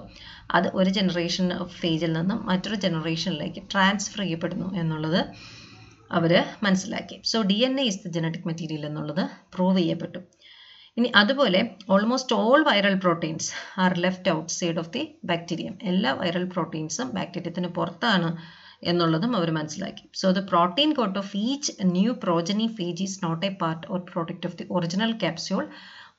അത് 0.58 0.67
ഒരു 0.79 0.91
ജനറേഷൻ 1.00 1.48
ഫേജിൽ 1.82 2.13
നിന്നും 2.17 2.39
മറ്റൊരു 2.50 2.79
ജനറേഷനിലേക്ക് 2.86 3.63
ട്രാൻസ്ഫർ 3.74 4.22
ചെയ്യപ്പെടുന്നു 4.24 4.70
എന്നുള്ളത് 4.82 5.22
അവർ 6.12 6.34
മനസ്സിലാക്കി. 6.65 7.15
So 7.32 7.38
D 7.51 7.58
N 7.67 7.75
A 7.82 7.86
is 7.91 8.01
the 8.05 8.12
genetic 8.17 8.48
material 8.50 8.84
എന്നുള്ളത് 8.89 9.24
പ്രൂവ് 9.55 9.79
ചെയ്യപ്പെട്ടു. 9.79 10.20
ഇനി 10.98 11.10
അതുപോലെ 11.22 11.62
almost 11.94 12.36
all 12.41 12.60
viral 12.67 12.94
proteins 13.05 13.48
are 13.84 13.94
left 14.03 14.32
outside 14.58 14.79
of 14.82 14.91
the 14.94 15.01
bacterium 15.32 15.74
എല്ലാ 15.91 16.12
വൈറൽ 16.22 16.46
പ്രോട്ടീൻസും 16.53 17.10
ബാക്ടീരിയത്തിന് 17.17 17.70
പുറത്താണ് 17.77 18.29
എന്നുള്ളതും 18.84 19.32
അവർ 19.39 19.50
മനസ്സിലാക്കി. 19.58 20.05
So 20.22 20.27
the 20.38 20.41
protein 20.51 20.89
coat 21.00 21.17
of 21.22 21.32
each 21.50 21.72
new 21.96 22.13
progeny 22.24 22.67
phage 22.77 23.03
is 23.05 23.20
not 23.25 23.46
a 23.46 23.51
part 23.62 23.88
or 23.94 24.01
product 24.12 24.48
of 24.50 24.58
the 24.62 24.67
original 24.77 25.12
capsule 25.24 25.63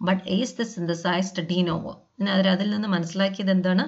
but 0.09 0.23
is 0.39 0.57
the 0.61 0.65
synthesized 0.75 1.45
de novo 1.53 1.93
അവർ 2.37 2.49
അതിൽ 2.55 2.69
നിന്ന് 2.71 2.89
മനസ്സിലാക്കിയത് 2.89 3.53
എന്താണ്? 3.57 3.85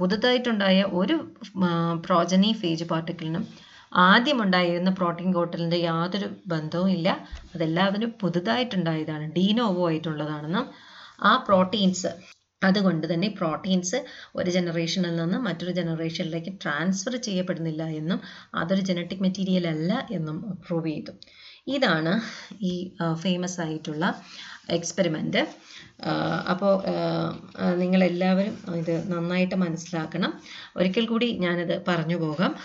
പുതുതായിട്ടുണ്ടായ 0.00 0.80
ഒരു 1.00 1.16
പ്രോജനി 2.06 2.52
ഫേജ് 2.62 2.84
പാർട്ടിക്കിളിനും 2.84 3.44
ആദ്യമുണ്ടായിരുന്ന 4.08 4.90
പ്രോട്ടീൻ 4.90 5.30
കോട്ടലിന്റെ 5.34 5.76
യാതൊരു 5.76 6.28
ബന്ധവും 6.52 6.90
ഇല്ല. 6.96 7.08
അതെല്ലാവരും 7.54 8.10
പുതുതായിട്ടുണ്ടായതാണ് 8.22 9.26
ഡീനോവോ 9.36 9.84
ആയിട്ടുള്ളതാണെന്നും 9.90 10.66
ആ 11.30 11.32
പ്രോട്ടീൻസ് 11.46 12.10
അതുകൊണ്ട് 12.62 13.14
തന്നെ 13.14 13.28
പ്രോട്ടീൻസ് 13.28 14.04
ഒരു 14.36 14.50
ജനറേഷനിൽ 14.50 15.16
നിന്ന് 15.16 15.38
മറ്റൊരു 15.38 15.72
ജനറേഷനിലേക്ക് 15.72 16.52
ട്രാൻസ്ഫർ 16.62 17.16
ചെയ്യപ്പെടുന്നില്ല 17.16 17.82
എന്നും 17.82 18.20
അതൊരു 18.54 18.80
ജനറ്റിക് 18.80 19.22
മെറ്റീരിയൽ 19.22 19.66
അല്ല 19.66 20.08
എന്നും 20.12 20.58
പ്രൂവ് 20.68 20.88
ചെയ്തു. 20.88 21.10
ഇതാണ് 21.68 22.20
ഈ 22.62 22.92
ഫേമസ് 23.14 23.60
ആയിട്ടുള്ള 23.60 24.22
എക്സ്പെരിമെന്റ് 24.70 25.48
അപ്പോൾ 26.50 26.82
നിങ്ങളെല്ലാവരും 27.74 28.76
ഇത് 28.76 29.12
നന്നായിട്ട് 29.12 29.54
മനസ്സിലാക്കണം. 29.54 30.40
ഒരിക്കൽ 30.76 31.06
കൂടി 31.06 31.38
ഞാനത് 31.38 31.84
പറഞ്ഞു 31.88 32.16
പോകാം. 32.16 32.56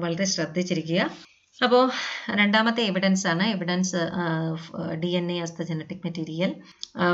വളരെ 0.00 0.24
ശ്രദ്ധിച്ചിരിക്കുക. 0.24 1.10
അപ്പോൾ 1.62 1.90
രണ്ടാമത്തെ 2.34 2.82
എവിഡൻസ് 2.82 3.26
ആണ്. 3.26 3.42
Evidence 3.42 3.96
D 4.94 5.06
N 5.06 5.32
A 5.32 5.40
as 5.40 5.52
the 5.60 5.62
genetic 5.62 6.00
material 6.04 6.54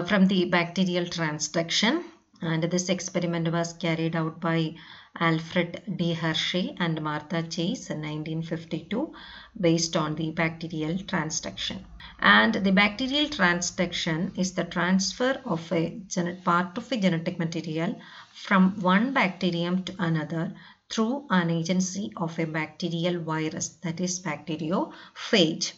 from 0.03 0.27
the 0.27 0.45
bacterial 0.45 1.11
transduction 1.17 2.01
and 2.43 2.63
this 2.65 2.89
experiment 2.89 3.53
was 3.53 3.73
carried 3.75 4.17
out 4.17 4.41
by 4.41 4.75
Alfred 5.19 5.83
D. 5.97 6.15
Hershey 6.15 6.77
and 6.79 7.03
Martha 7.03 7.43
Chase 7.43 7.91
in 7.91 7.99
1952 7.99 9.13
based 9.61 9.97
on 9.97 10.15
the 10.15 10.31
bacterial 10.31 10.95
transduction. 10.99 11.85
And 12.21 12.55
the 12.55 12.73
bacterial 12.73 13.27
transduction 13.27 14.39
is 14.39 14.53
the 14.53 14.65
transfer 14.65 15.41
of 15.45 15.73
a 15.73 16.01
part 16.45 16.79
of 16.79 16.93
a 16.93 16.97
genetic 16.97 17.39
material 17.39 18.01
from 18.33 18.81
one 18.81 19.13
bacterium 19.13 19.85
to 19.85 19.95
another 19.99 20.55
through 20.91 21.27
an 21.31 21.51
agency 21.51 22.13
of 22.17 22.39
a 22.39 22.47
bacterial 22.47 23.21
virus 23.23 23.69
that 23.83 24.01
is 24.01 24.21
bacteriophage. 24.21 25.73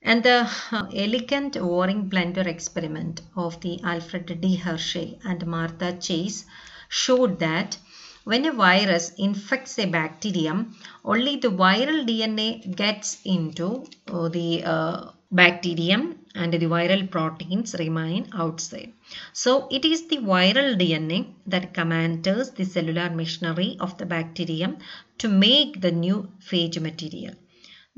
And 0.00 0.22
the 0.22 0.48
uh, 0.70 0.86
elegant 0.94 1.56
Waring 1.56 2.08
blender 2.08 2.46
experiment 2.46 3.20
of 3.36 3.60
the 3.60 3.80
Alfred 3.82 4.40
D. 4.40 4.56
Hershey 4.56 5.18
and 5.24 5.46
Martha 5.46 5.92
Chase 5.92 6.44
showed 6.88 7.40
that 7.40 7.76
when 8.24 8.44
a 8.46 8.52
virus 8.52 9.12
infects 9.16 9.78
a 9.78 9.86
bacterium, 9.86 10.76
only 11.04 11.36
the 11.36 11.48
viral 11.48 12.06
DNA 12.06 12.76
gets 12.76 13.18
into 13.24 13.86
uh, 14.06 14.28
the 14.28 14.62
uh, 14.64 15.10
bacterium 15.32 16.18
and 16.34 16.52
the 16.52 16.58
viral 16.58 17.10
proteins 17.10 17.74
remain 17.78 18.28
outside. 18.32 18.92
So 19.32 19.66
it 19.70 19.84
is 19.84 20.06
the 20.06 20.18
viral 20.18 20.78
DNA 20.78 21.32
that 21.46 21.74
commands 21.74 22.50
the 22.50 22.64
cellular 22.64 23.10
machinery 23.10 23.76
of 23.80 23.98
the 23.98 24.06
bacterium 24.06 24.78
to 25.18 25.28
make 25.28 25.80
the 25.80 25.90
new 25.90 26.30
phage 26.40 26.80
material. 26.80 27.34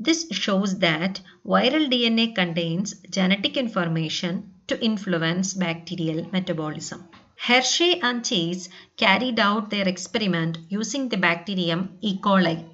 This 0.03 0.25
shows 0.31 0.79
that 0.79 1.21
viral 1.45 1.87
DNA 1.87 2.33
contains 2.33 2.95
genetic 3.11 3.55
information 3.55 4.51
to 4.65 4.83
influence 4.83 5.53
bacterial 5.53 6.27
metabolism. 6.31 7.07
Hershey 7.37 8.01
and 8.01 8.25
Chase 8.25 8.67
carried 8.97 9.39
out 9.39 9.69
their 9.69 9.87
experiment 9.87 10.57
using 10.69 11.07
the 11.09 11.17
bacterium 11.17 11.99
E. 12.01 12.17
coli 12.17 12.65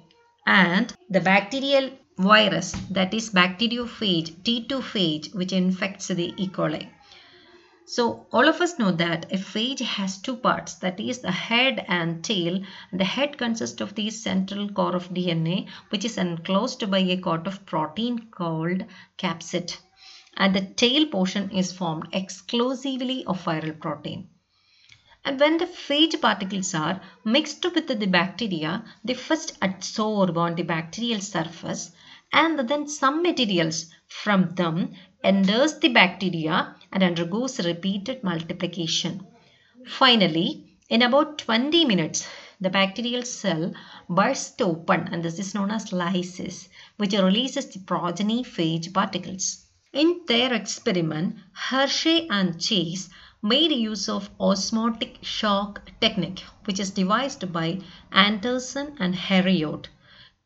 and 0.46 0.94
the 1.10 1.20
bacterial 1.20 1.90
virus 2.16 2.72
that 2.88 3.12
is 3.12 3.28
bacteriophage 3.28 4.30
T2 4.44 4.80
phage 4.92 5.34
which 5.34 5.52
infects 5.52 6.08
the 6.08 6.32
E. 6.38 6.48
coli. 6.48 6.88
So 7.90 8.26
all 8.32 8.46
of 8.46 8.60
us 8.60 8.78
know 8.78 8.90
that 8.90 9.32
a 9.32 9.38
phage 9.38 9.80
has 9.80 10.18
two 10.20 10.36
parts 10.36 10.74
that 10.74 11.00
is 11.00 11.20
the 11.20 11.32
head 11.32 11.86
and 11.88 12.22
tail. 12.22 12.62
The 12.92 13.04
head 13.04 13.38
consists 13.38 13.80
of 13.80 13.94
the 13.94 14.10
central 14.10 14.68
core 14.68 14.94
of 14.94 15.08
DNA 15.08 15.70
which 15.88 16.04
is 16.04 16.18
enclosed 16.18 16.90
by 16.90 16.98
a 16.98 17.16
coat 17.16 17.46
of 17.46 17.64
protein 17.64 18.28
called 18.30 18.84
capsid 19.16 19.78
and 20.36 20.54
the 20.54 20.60
tail 20.60 21.06
portion 21.06 21.50
is 21.50 21.72
formed 21.72 22.08
exclusively 22.12 23.24
of 23.24 23.42
viral 23.42 23.80
protein. 23.80 24.28
And 25.24 25.40
when 25.40 25.56
the 25.56 25.64
phage 25.64 26.20
particles 26.20 26.74
are 26.74 27.00
mixed 27.24 27.64
with 27.74 27.86
the 27.86 28.06
bacteria, 28.06 28.84
they 29.02 29.14
first 29.14 29.56
absorb 29.62 30.36
on 30.36 30.56
the 30.56 30.62
bacterial 30.62 31.20
surface 31.20 31.90
and 32.34 32.68
then 32.68 32.86
some 32.86 33.22
materials 33.22 33.86
from 34.08 34.54
them 34.56 34.94
enters 35.24 35.78
the 35.78 35.88
bacteria 35.88 36.76
and 36.92 37.02
undergoes 37.02 37.64
repeated 37.64 38.22
multiplication. 38.24 39.26
Finally, 39.86 40.64
in 40.88 41.02
about 41.02 41.38
20 41.38 41.84
minutes, 41.84 42.26
the 42.60 42.70
bacterial 42.70 43.22
cell 43.22 43.72
bursts 44.08 44.60
open 44.60 45.08
and 45.12 45.22
this 45.22 45.38
is 45.38 45.54
known 45.54 45.70
as 45.70 45.92
lysis, 45.92 46.68
which 46.96 47.12
releases 47.12 47.66
the 47.66 47.78
progeny 47.80 48.42
phage 48.42 48.92
particles. 48.92 49.66
In 49.92 50.22
their 50.26 50.52
experiment, 50.52 51.36
Hershey 51.52 52.28
and 52.30 52.60
Chase 52.60 53.08
made 53.42 53.70
use 53.70 54.08
of 54.08 54.30
osmotic 54.40 55.18
shock 55.22 55.90
technique, 56.00 56.42
which 56.64 56.80
is 56.80 56.90
devised 56.90 57.52
by 57.52 57.80
Anderson 58.10 58.96
and 58.98 59.14
Heriot 59.14 59.88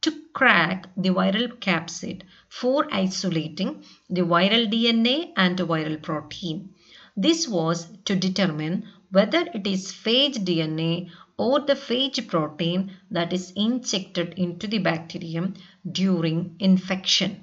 to 0.02 0.12
crack 0.32 0.88
the 0.96 1.08
viral 1.08 1.48
capsid 1.58 2.22
for 2.48 2.86
isolating 2.92 3.82
the 4.08 4.22
viral 4.22 4.70
DNA 4.70 5.32
and 5.36 5.58
viral 5.58 6.00
protein. 6.02 6.74
This 7.16 7.48
was 7.48 7.86
to 8.04 8.14
determine 8.14 8.88
whether 9.10 9.46
it 9.54 9.66
is 9.66 9.92
phage 9.92 10.36
DNA 10.44 11.10
or 11.36 11.60
the 11.60 11.74
phage 11.74 12.26
protein 12.28 12.92
that 13.10 13.32
is 13.32 13.52
injected 13.56 14.34
into 14.36 14.66
the 14.66 14.78
bacterium 14.78 15.54
during 15.90 16.56
infection. 16.58 17.42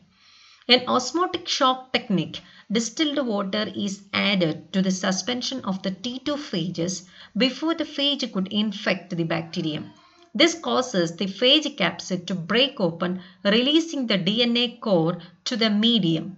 An 0.68 0.88
osmotic 0.88 1.48
shock 1.48 1.92
technique, 1.94 2.42
distilled 2.72 3.26
water 3.26 3.72
is 3.76 4.04
added 4.14 4.72
to 4.74 4.82
the 4.82 4.92
suspension 4.92 5.66
of 5.66 5.82
the 5.82 5.92
T2 5.92 6.26
phages 6.38 7.08
before 7.36 7.74
the 7.74 7.86
phage 7.86 8.32
could 8.32 8.48
infect 8.54 9.16
the 9.16 9.24
bacterium. 9.24 9.92
This 10.34 10.54
causes 10.54 11.16
the 11.16 11.26
phage 11.26 11.76
capsid 11.76 12.28
to 12.28 12.36
break 12.36 12.80
open, 12.80 13.22
releasing 13.44 14.08
the 14.08 14.18
DNA 14.18 14.80
core 14.80 15.20
to 15.46 15.58
the 15.58 15.70
medium. 15.70 16.38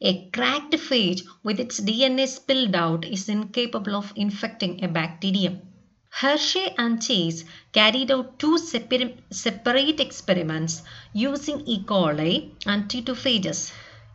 A 0.00 0.28
cracked 0.30 0.74
phage 0.74 1.22
with 1.42 1.58
its 1.58 1.80
DNA 1.80 2.28
spilled 2.28 2.74
out 2.74 3.04
is 3.04 3.28
incapable 3.28 3.96
of 3.96 4.12
infecting 4.16 4.84
a 4.84 4.88
bacterium. 4.88 5.62
Hershey 6.10 6.70
and 6.78 7.02
Chase 7.02 7.44
carried 7.72 8.10
out 8.12 8.38
two 8.38 8.56
separate 8.58 10.00
experiments 10.00 10.82
using 11.12 11.66
E. 11.66 11.82
coli 11.84 12.52
and 12.66 12.84
T2 12.84 13.06
phages. 13.16 13.72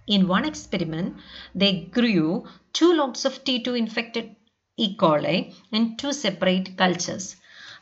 In 0.07 0.27
one 0.27 0.45
experiment, 0.45 1.17
they 1.53 1.81
grew 1.91 2.47
two 2.71 2.93
lots 2.93 3.25
of 3.25 3.43
T2 3.43 3.77
infected 3.77 4.35
E. 4.77 4.95
coli 4.95 5.53
in 5.71 5.97
two 5.97 6.13
separate 6.13 6.77
cultures. 6.77 7.35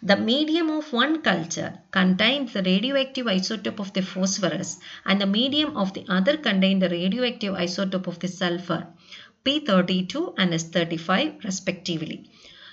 The 0.03 0.15
medium 0.15 0.69
of 0.69 0.93
one 0.93 1.23
culture 1.23 1.79
contained 1.89 2.49
the 2.49 2.61
radioactive 2.61 3.25
isotope 3.25 3.79
of 3.79 3.93
the 3.93 4.03
phosphorus 4.03 4.79
and 5.03 5.19
the 5.19 5.25
medium 5.25 5.75
of 5.75 5.93
the 5.93 6.05
other 6.07 6.37
contained 6.37 6.83
the 6.83 6.89
radioactive 6.89 7.55
isotope 7.55 8.05
of 8.05 8.19
the 8.19 8.27
sulfur, 8.27 8.87
P32 9.43 10.35
and 10.37 10.53
S35 10.53 11.43
respectively. 11.43 12.29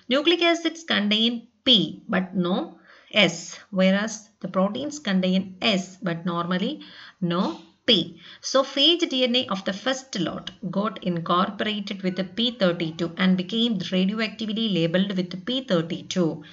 Nucleic 0.07 0.43
acids 0.43 0.85
contain 0.85 1.49
P 1.65 2.03
but 2.07 2.37
no 2.37 2.79
S, 3.11 3.59
whereas 3.71 4.29
the 4.41 4.49
proteins 4.49 4.99
contain 4.99 5.57
S 5.63 5.97
but 6.03 6.27
normally 6.27 6.83
no 7.23 7.59
P. 7.87 8.21
So 8.43 8.63
phage 8.63 9.01
DNA 9.01 9.47
of 9.49 9.65
the 9.65 9.73
first 9.73 10.19
lot 10.19 10.51
got 10.71 11.03
incorporated 11.03 12.03
with 12.03 12.17
the 12.17 12.25
P32 12.25 13.15
and 13.17 13.37
became 13.37 13.79
radioactively 13.79 14.75
labeled 14.75 15.17
with 15.17 15.31
the 15.31 15.37
P32. 15.37 16.45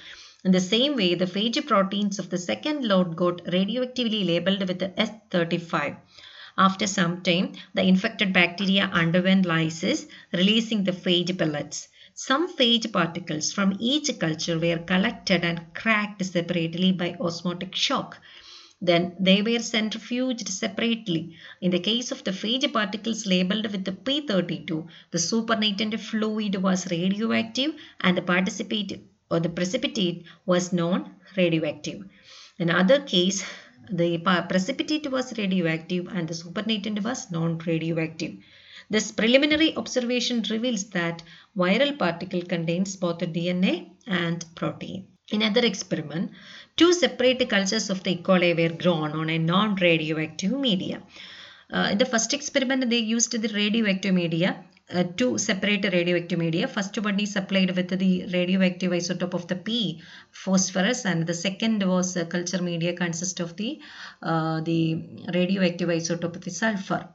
In 0.44 0.50
the 0.50 0.60
same 0.60 0.96
way, 0.96 1.14
the 1.14 1.26
phage 1.26 1.64
proteins 1.66 2.18
of 2.18 2.28
the 2.28 2.38
second 2.38 2.84
load 2.84 3.14
got 3.14 3.44
radioactively 3.46 4.24
labeled 4.24 4.66
with 4.66 4.80
the 4.80 4.88
S35. 4.88 5.96
After 6.58 6.86
some 6.88 7.22
time, 7.22 7.52
the 7.74 7.82
infected 7.82 8.32
bacteria 8.32 8.90
underwent 8.92 9.46
lysis, 9.46 10.06
releasing 10.32 10.82
the 10.82 10.92
phage 10.92 11.38
pellets. 11.38 11.86
Some 12.14 12.54
phage 12.56 12.92
particles 12.92 13.52
from 13.52 13.76
each 13.78 14.18
culture 14.18 14.58
were 14.58 14.78
collected 14.78 15.44
and 15.44 15.72
cracked 15.74 16.24
separately 16.24 16.90
by 16.90 17.16
osmotic 17.20 17.76
shock. 17.76 18.18
Then 18.80 19.14
they 19.20 19.42
were 19.42 19.60
centrifuged 19.60 20.48
separately. 20.48 21.36
In 21.60 21.70
the 21.70 21.78
case 21.78 22.10
of 22.10 22.24
the 22.24 22.32
phage 22.32 22.72
particles 22.72 23.26
labeled 23.26 23.70
with 23.70 23.84
the 23.84 23.92
P32, 23.92 24.88
the 25.12 25.18
supernatant 25.18 26.00
fluid 26.00 26.56
was 26.56 26.90
radioactive 26.90 27.76
and 28.00 28.16
the 28.16 28.22
participate 28.22 29.04
or 29.32 29.40
the 29.40 29.48
precipitate 29.48 30.24
was 30.46 30.72
non-radioactive. 30.72 32.00
In 32.58 32.70
other 32.70 33.00
case, 33.00 33.42
the 33.90 34.18
precipitate 34.48 35.10
was 35.10 35.36
radioactive 35.38 36.06
and 36.08 36.28
the 36.28 36.34
supernatant 36.34 37.02
was 37.02 37.30
non-radioactive. 37.30 38.34
This 38.90 39.10
preliminary 39.10 39.74
observation 39.76 40.44
reveals 40.50 40.84
that 40.90 41.22
viral 41.56 41.98
particle 41.98 42.42
contains 42.42 42.96
both 42.96 43.20
DNA 43.20 43.90
and 44.06 44.44
protein. 44.54 45.06
In 45.30 45.40
another 45.40 45.64
experiment, 45.64 46.32
two 46.76 46.92
separate 46.92 47.48
cultures 47.48 47.88
of 47.88 48.02
the 48.02 48.12
E. 48.12 48.22
coli 48.22 48.54
were 48.54 48.76
grown 48.76 49.12
on 49.12 49.30
a 49.30 49.38
non-radioactive 49.38 50.52
media. 50.52 51.02
Uh, 51.72 51.88
in 51.92 51.96
the 51.96 52.04
first 52.04 52.34
experiment, 52.34 52.90
they 52.90 52.98
used 52.98 53.32
the 53.32 53.48
radioactive 53.54 54.14
media, 54.14 54.62
uh, 54.92 55.04
two 55.16 55.38
separate 55.38 55.84
radioactive 55.92 56.38
media. 56.38 56.68
First 56.68 56.96
one 56.98 57.18
is 57.20 57.32
supplied 57.32 57.74
with 57.76 57.88
the 57.98 58.26
radioactive 58.26 58.92
isotope 58.92 59.34
of 59.34 59.46
the 59.48 59.56
P, 59.56 60.02
phosphorus, 60.30 61.04
and 61.04 61.26
the 61.26 61.34
second 61.34 61.82
was 61.82 62.16
uh, 62.16 62.24
culture 62.26 62.62
media 62.62 62.92
consist 62.92 63.40
of 63.40 63.56
the 63.56 63.80
uh, 64.22 64.60
the 64.60 65.02
radioactive 65.34 65.88
isotope 65.88 66.36
of 66.36 66.42
the 66.42 66.50
sulfur. 66.50 67.08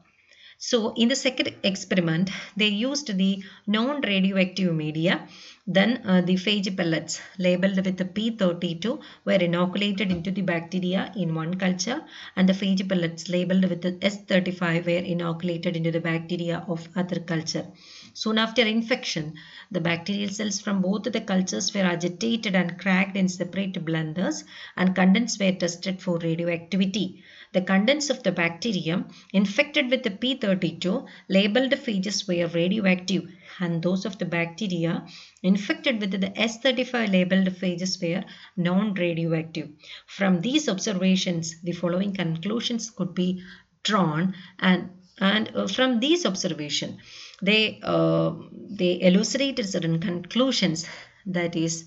So 0.60 0.94
in 0.96 1.08
the 1.08 1.16
second 1.16 1.54
experiment, 1.64 2.32
they 2.56 2.70
used 2.70 3.16
the 3.16 3.44
non-radioactive 3.68 4.74
media. 4.74 5.28
Then 5.68 6.02
uh, 6.04 6.22
the 6.22 6.34
phage 6.34 6.76
pellets 6.76 7.22
labeled 7.38 7.86
with 7.86 7.98
the 7.98 8.06
P32 8.06 9.00
were 9.24 9.34
inoculated 9.34 10.12
into 10.12 10.32
the 10.32 10.42
bacteria 10.42 11.12
in 11.16 11.36
one 11.36 11.54
culture 11.56 12.04
and 12.36 12.50
the 12.50 12.54
phage 12.54 12.88
pellets 12.90 13.30
labeled 13.30 13.66
with 13.66 13.84
the 13.84 13.92
S35 13.94 14.86
were 14.86 15.06
inoculated 15.06 15.76
into 15.76 15.92
the 15.92 16.00
bacteria 16.00 16.66
of 16.68 16.88
other 16.96 17.20
culture. 17.20 17.68
Soon 18.14 18.40
after 18.40 18.64
infection, 18.64 19.36
the 19.70 19.82
bacterial 19.82 20.30
cells 20.30 20.60
from 20.60 20.82
both 20.82 21.04
the 21.04 21.22
cultures 21.22 21.72
were 21.74 21.82
agitated 21.82 22.56
and 22.56 22.80
cracked 22.80 23.16
in 23.16 23.30
separate 23.30 23.74
blenders 23.86 24.44
and 24.76 24.96
contents 24.96 25.38
were 25.38 25.52
tested 25.52 26.02
for 26.02 26.18
radioactivity. 26.18 27.24
The 27.54 27.62
contents 27.62 28.10
of 28.10 28.24
the 28.24 28.32
bacterium 28.32 29.08
infected 29.34 29.90
with 29.90 30.04
the 30.04 30.12
P32 30.12 31.08
labeled 31.30 31.72
phages 31.72 32.28
were 32.28 32.48
radioactive 32.48 33.24
and 33.60 33.82
those 33.82 34.06
of 34.06 34.18
the 34.18 34.26
bacteria 34.26 35.06
infected 35.42 36.00
with 36.00 36.12
the 36.12 36.30
S35 36.30 37.12
labeled 37.12 37.48
phages 37.48 38.02
were 38.02 38.24
non-radioactive. 38.56 39.70
From 40.08 40.42
these 40.42 40.70
observations, 40.70 41.62
the 41.62 41.72
following 41.72 42.14
conclusions 42.14 42.90
could 42.90 43.16
be 43.16 43.42
drawn 43.84 44.36
and 44.60 44.90
and 45.20 45.50
uh, 45.56 45.68
from 45.68 46.00
these 46.00 46.26
observations 46.26 47.02
they 47.42 47.80
uh, 47.84 48.32
they 48.70 49.02
elucidated 49.02 49.68
certain 49.68 50.00
conclusions 50.00 50.88
that 51.26 51.56
is 51.56 51.86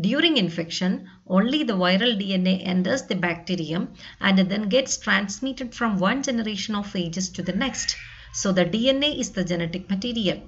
during 0.00 0.36
infection, 0.36 1.08
only 1.26 1.62
the 1.62 1.74
viral 1.74 2.20
DNA 2.20 2.66
enters 2.66 3.02
the 3.02 3.14
bacterium 3.14 3.94
and 4.20 4.38
then 4.38 4.68
gets 4.68 4.96
transmitted 4.96 5.74
from 5.74 5.98
one 5.98 6.22
generation 6.22 6.74
of 6.74 6.92
phages 6.92 7.32
to 7.34 7.42
the 7.42 7.52
next. 7.52 7.96
So 8.32 8.50
the 8.50 8.64
DNA 8.64 9.18
is 9.18 9.30
the 9.30 9.44
genetic 9.44 9.88
material. 9.88 10.42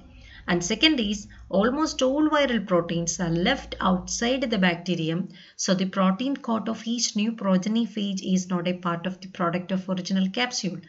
And 0.47 0.63
second 0.63 0.99
is 0.99 1.27
almost 1.49 2.01
all 2.01 2.29
viral 2.29 2.65
proteins 2.65 3.19
are 3.19 3.29
left 3.29 3.75
outside 3.79 4.49
the 4.49 4.57
bacterium. 4.57 5.29
So 5.55 5.73
the 5.73 5.85
protein 5.85 6.37
coat 6.37 6.67
of 6.67 6.85
each 6.85 7.15
new 7.15 7.31
progeny 7.31 7.85
phage 7.85 8.21
is 8.21 8.49
not 8.49 8.67
a 8.67 8.73
part 8.73 9.05
of 9.05 9.21
the 9.21 9.27
product 9.27 9.71
of 9.71 9.87
original 9.89 10.29
capsule 10.29 10.79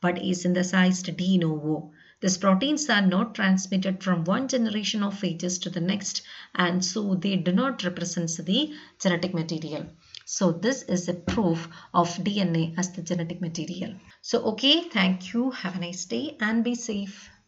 but 0.00 0.22
is 0.22 0.42
synthesized 0.42 1.16
de 1.16 1.38
novo. 1.38 1.92
These 2.20 2.38
proteins 2.38 2.90
are 2.90 3.06
not 3.06 3.36
transmitted 3.36 4.02
from 4.02 4.24
one 4.24 4.48
generation 4.48 5.04
of 5.04 5.20
phages 5.20 5.60
to 5.62 5.70
the 5.70 5.80
next 5.80 6.22
and 6.54 6.84
so 6.84 7.14
they 7.14 7.36
do 7.36 7.52
not 7.52 7.84
represent 7.84 8.30
the 8.44 8.74
genetic 8.98 9.34
material. 9.34 9.86
So 10.24 10.50
this 10.50 10.82
is 10.82 11.08
a 11.08 11.14
proof 11.14 11.68
of 11.94 12.08
DNA 12.16 12.76
as 12.76 12.90
the 12.90 13.02
genetic 13.02 13.40
material. 13.40 13.94
So 14.20 14.42
okay, 14.46 14.88
thank 14.88 15.32
you. 15.32 15.52
Have 15.52 15.76
a 15.76 15.80
nice 15.80 16.04
day 16.06 16.36
and 16.40 16.64
be 16.64 16.74
safe. 16.74 17.30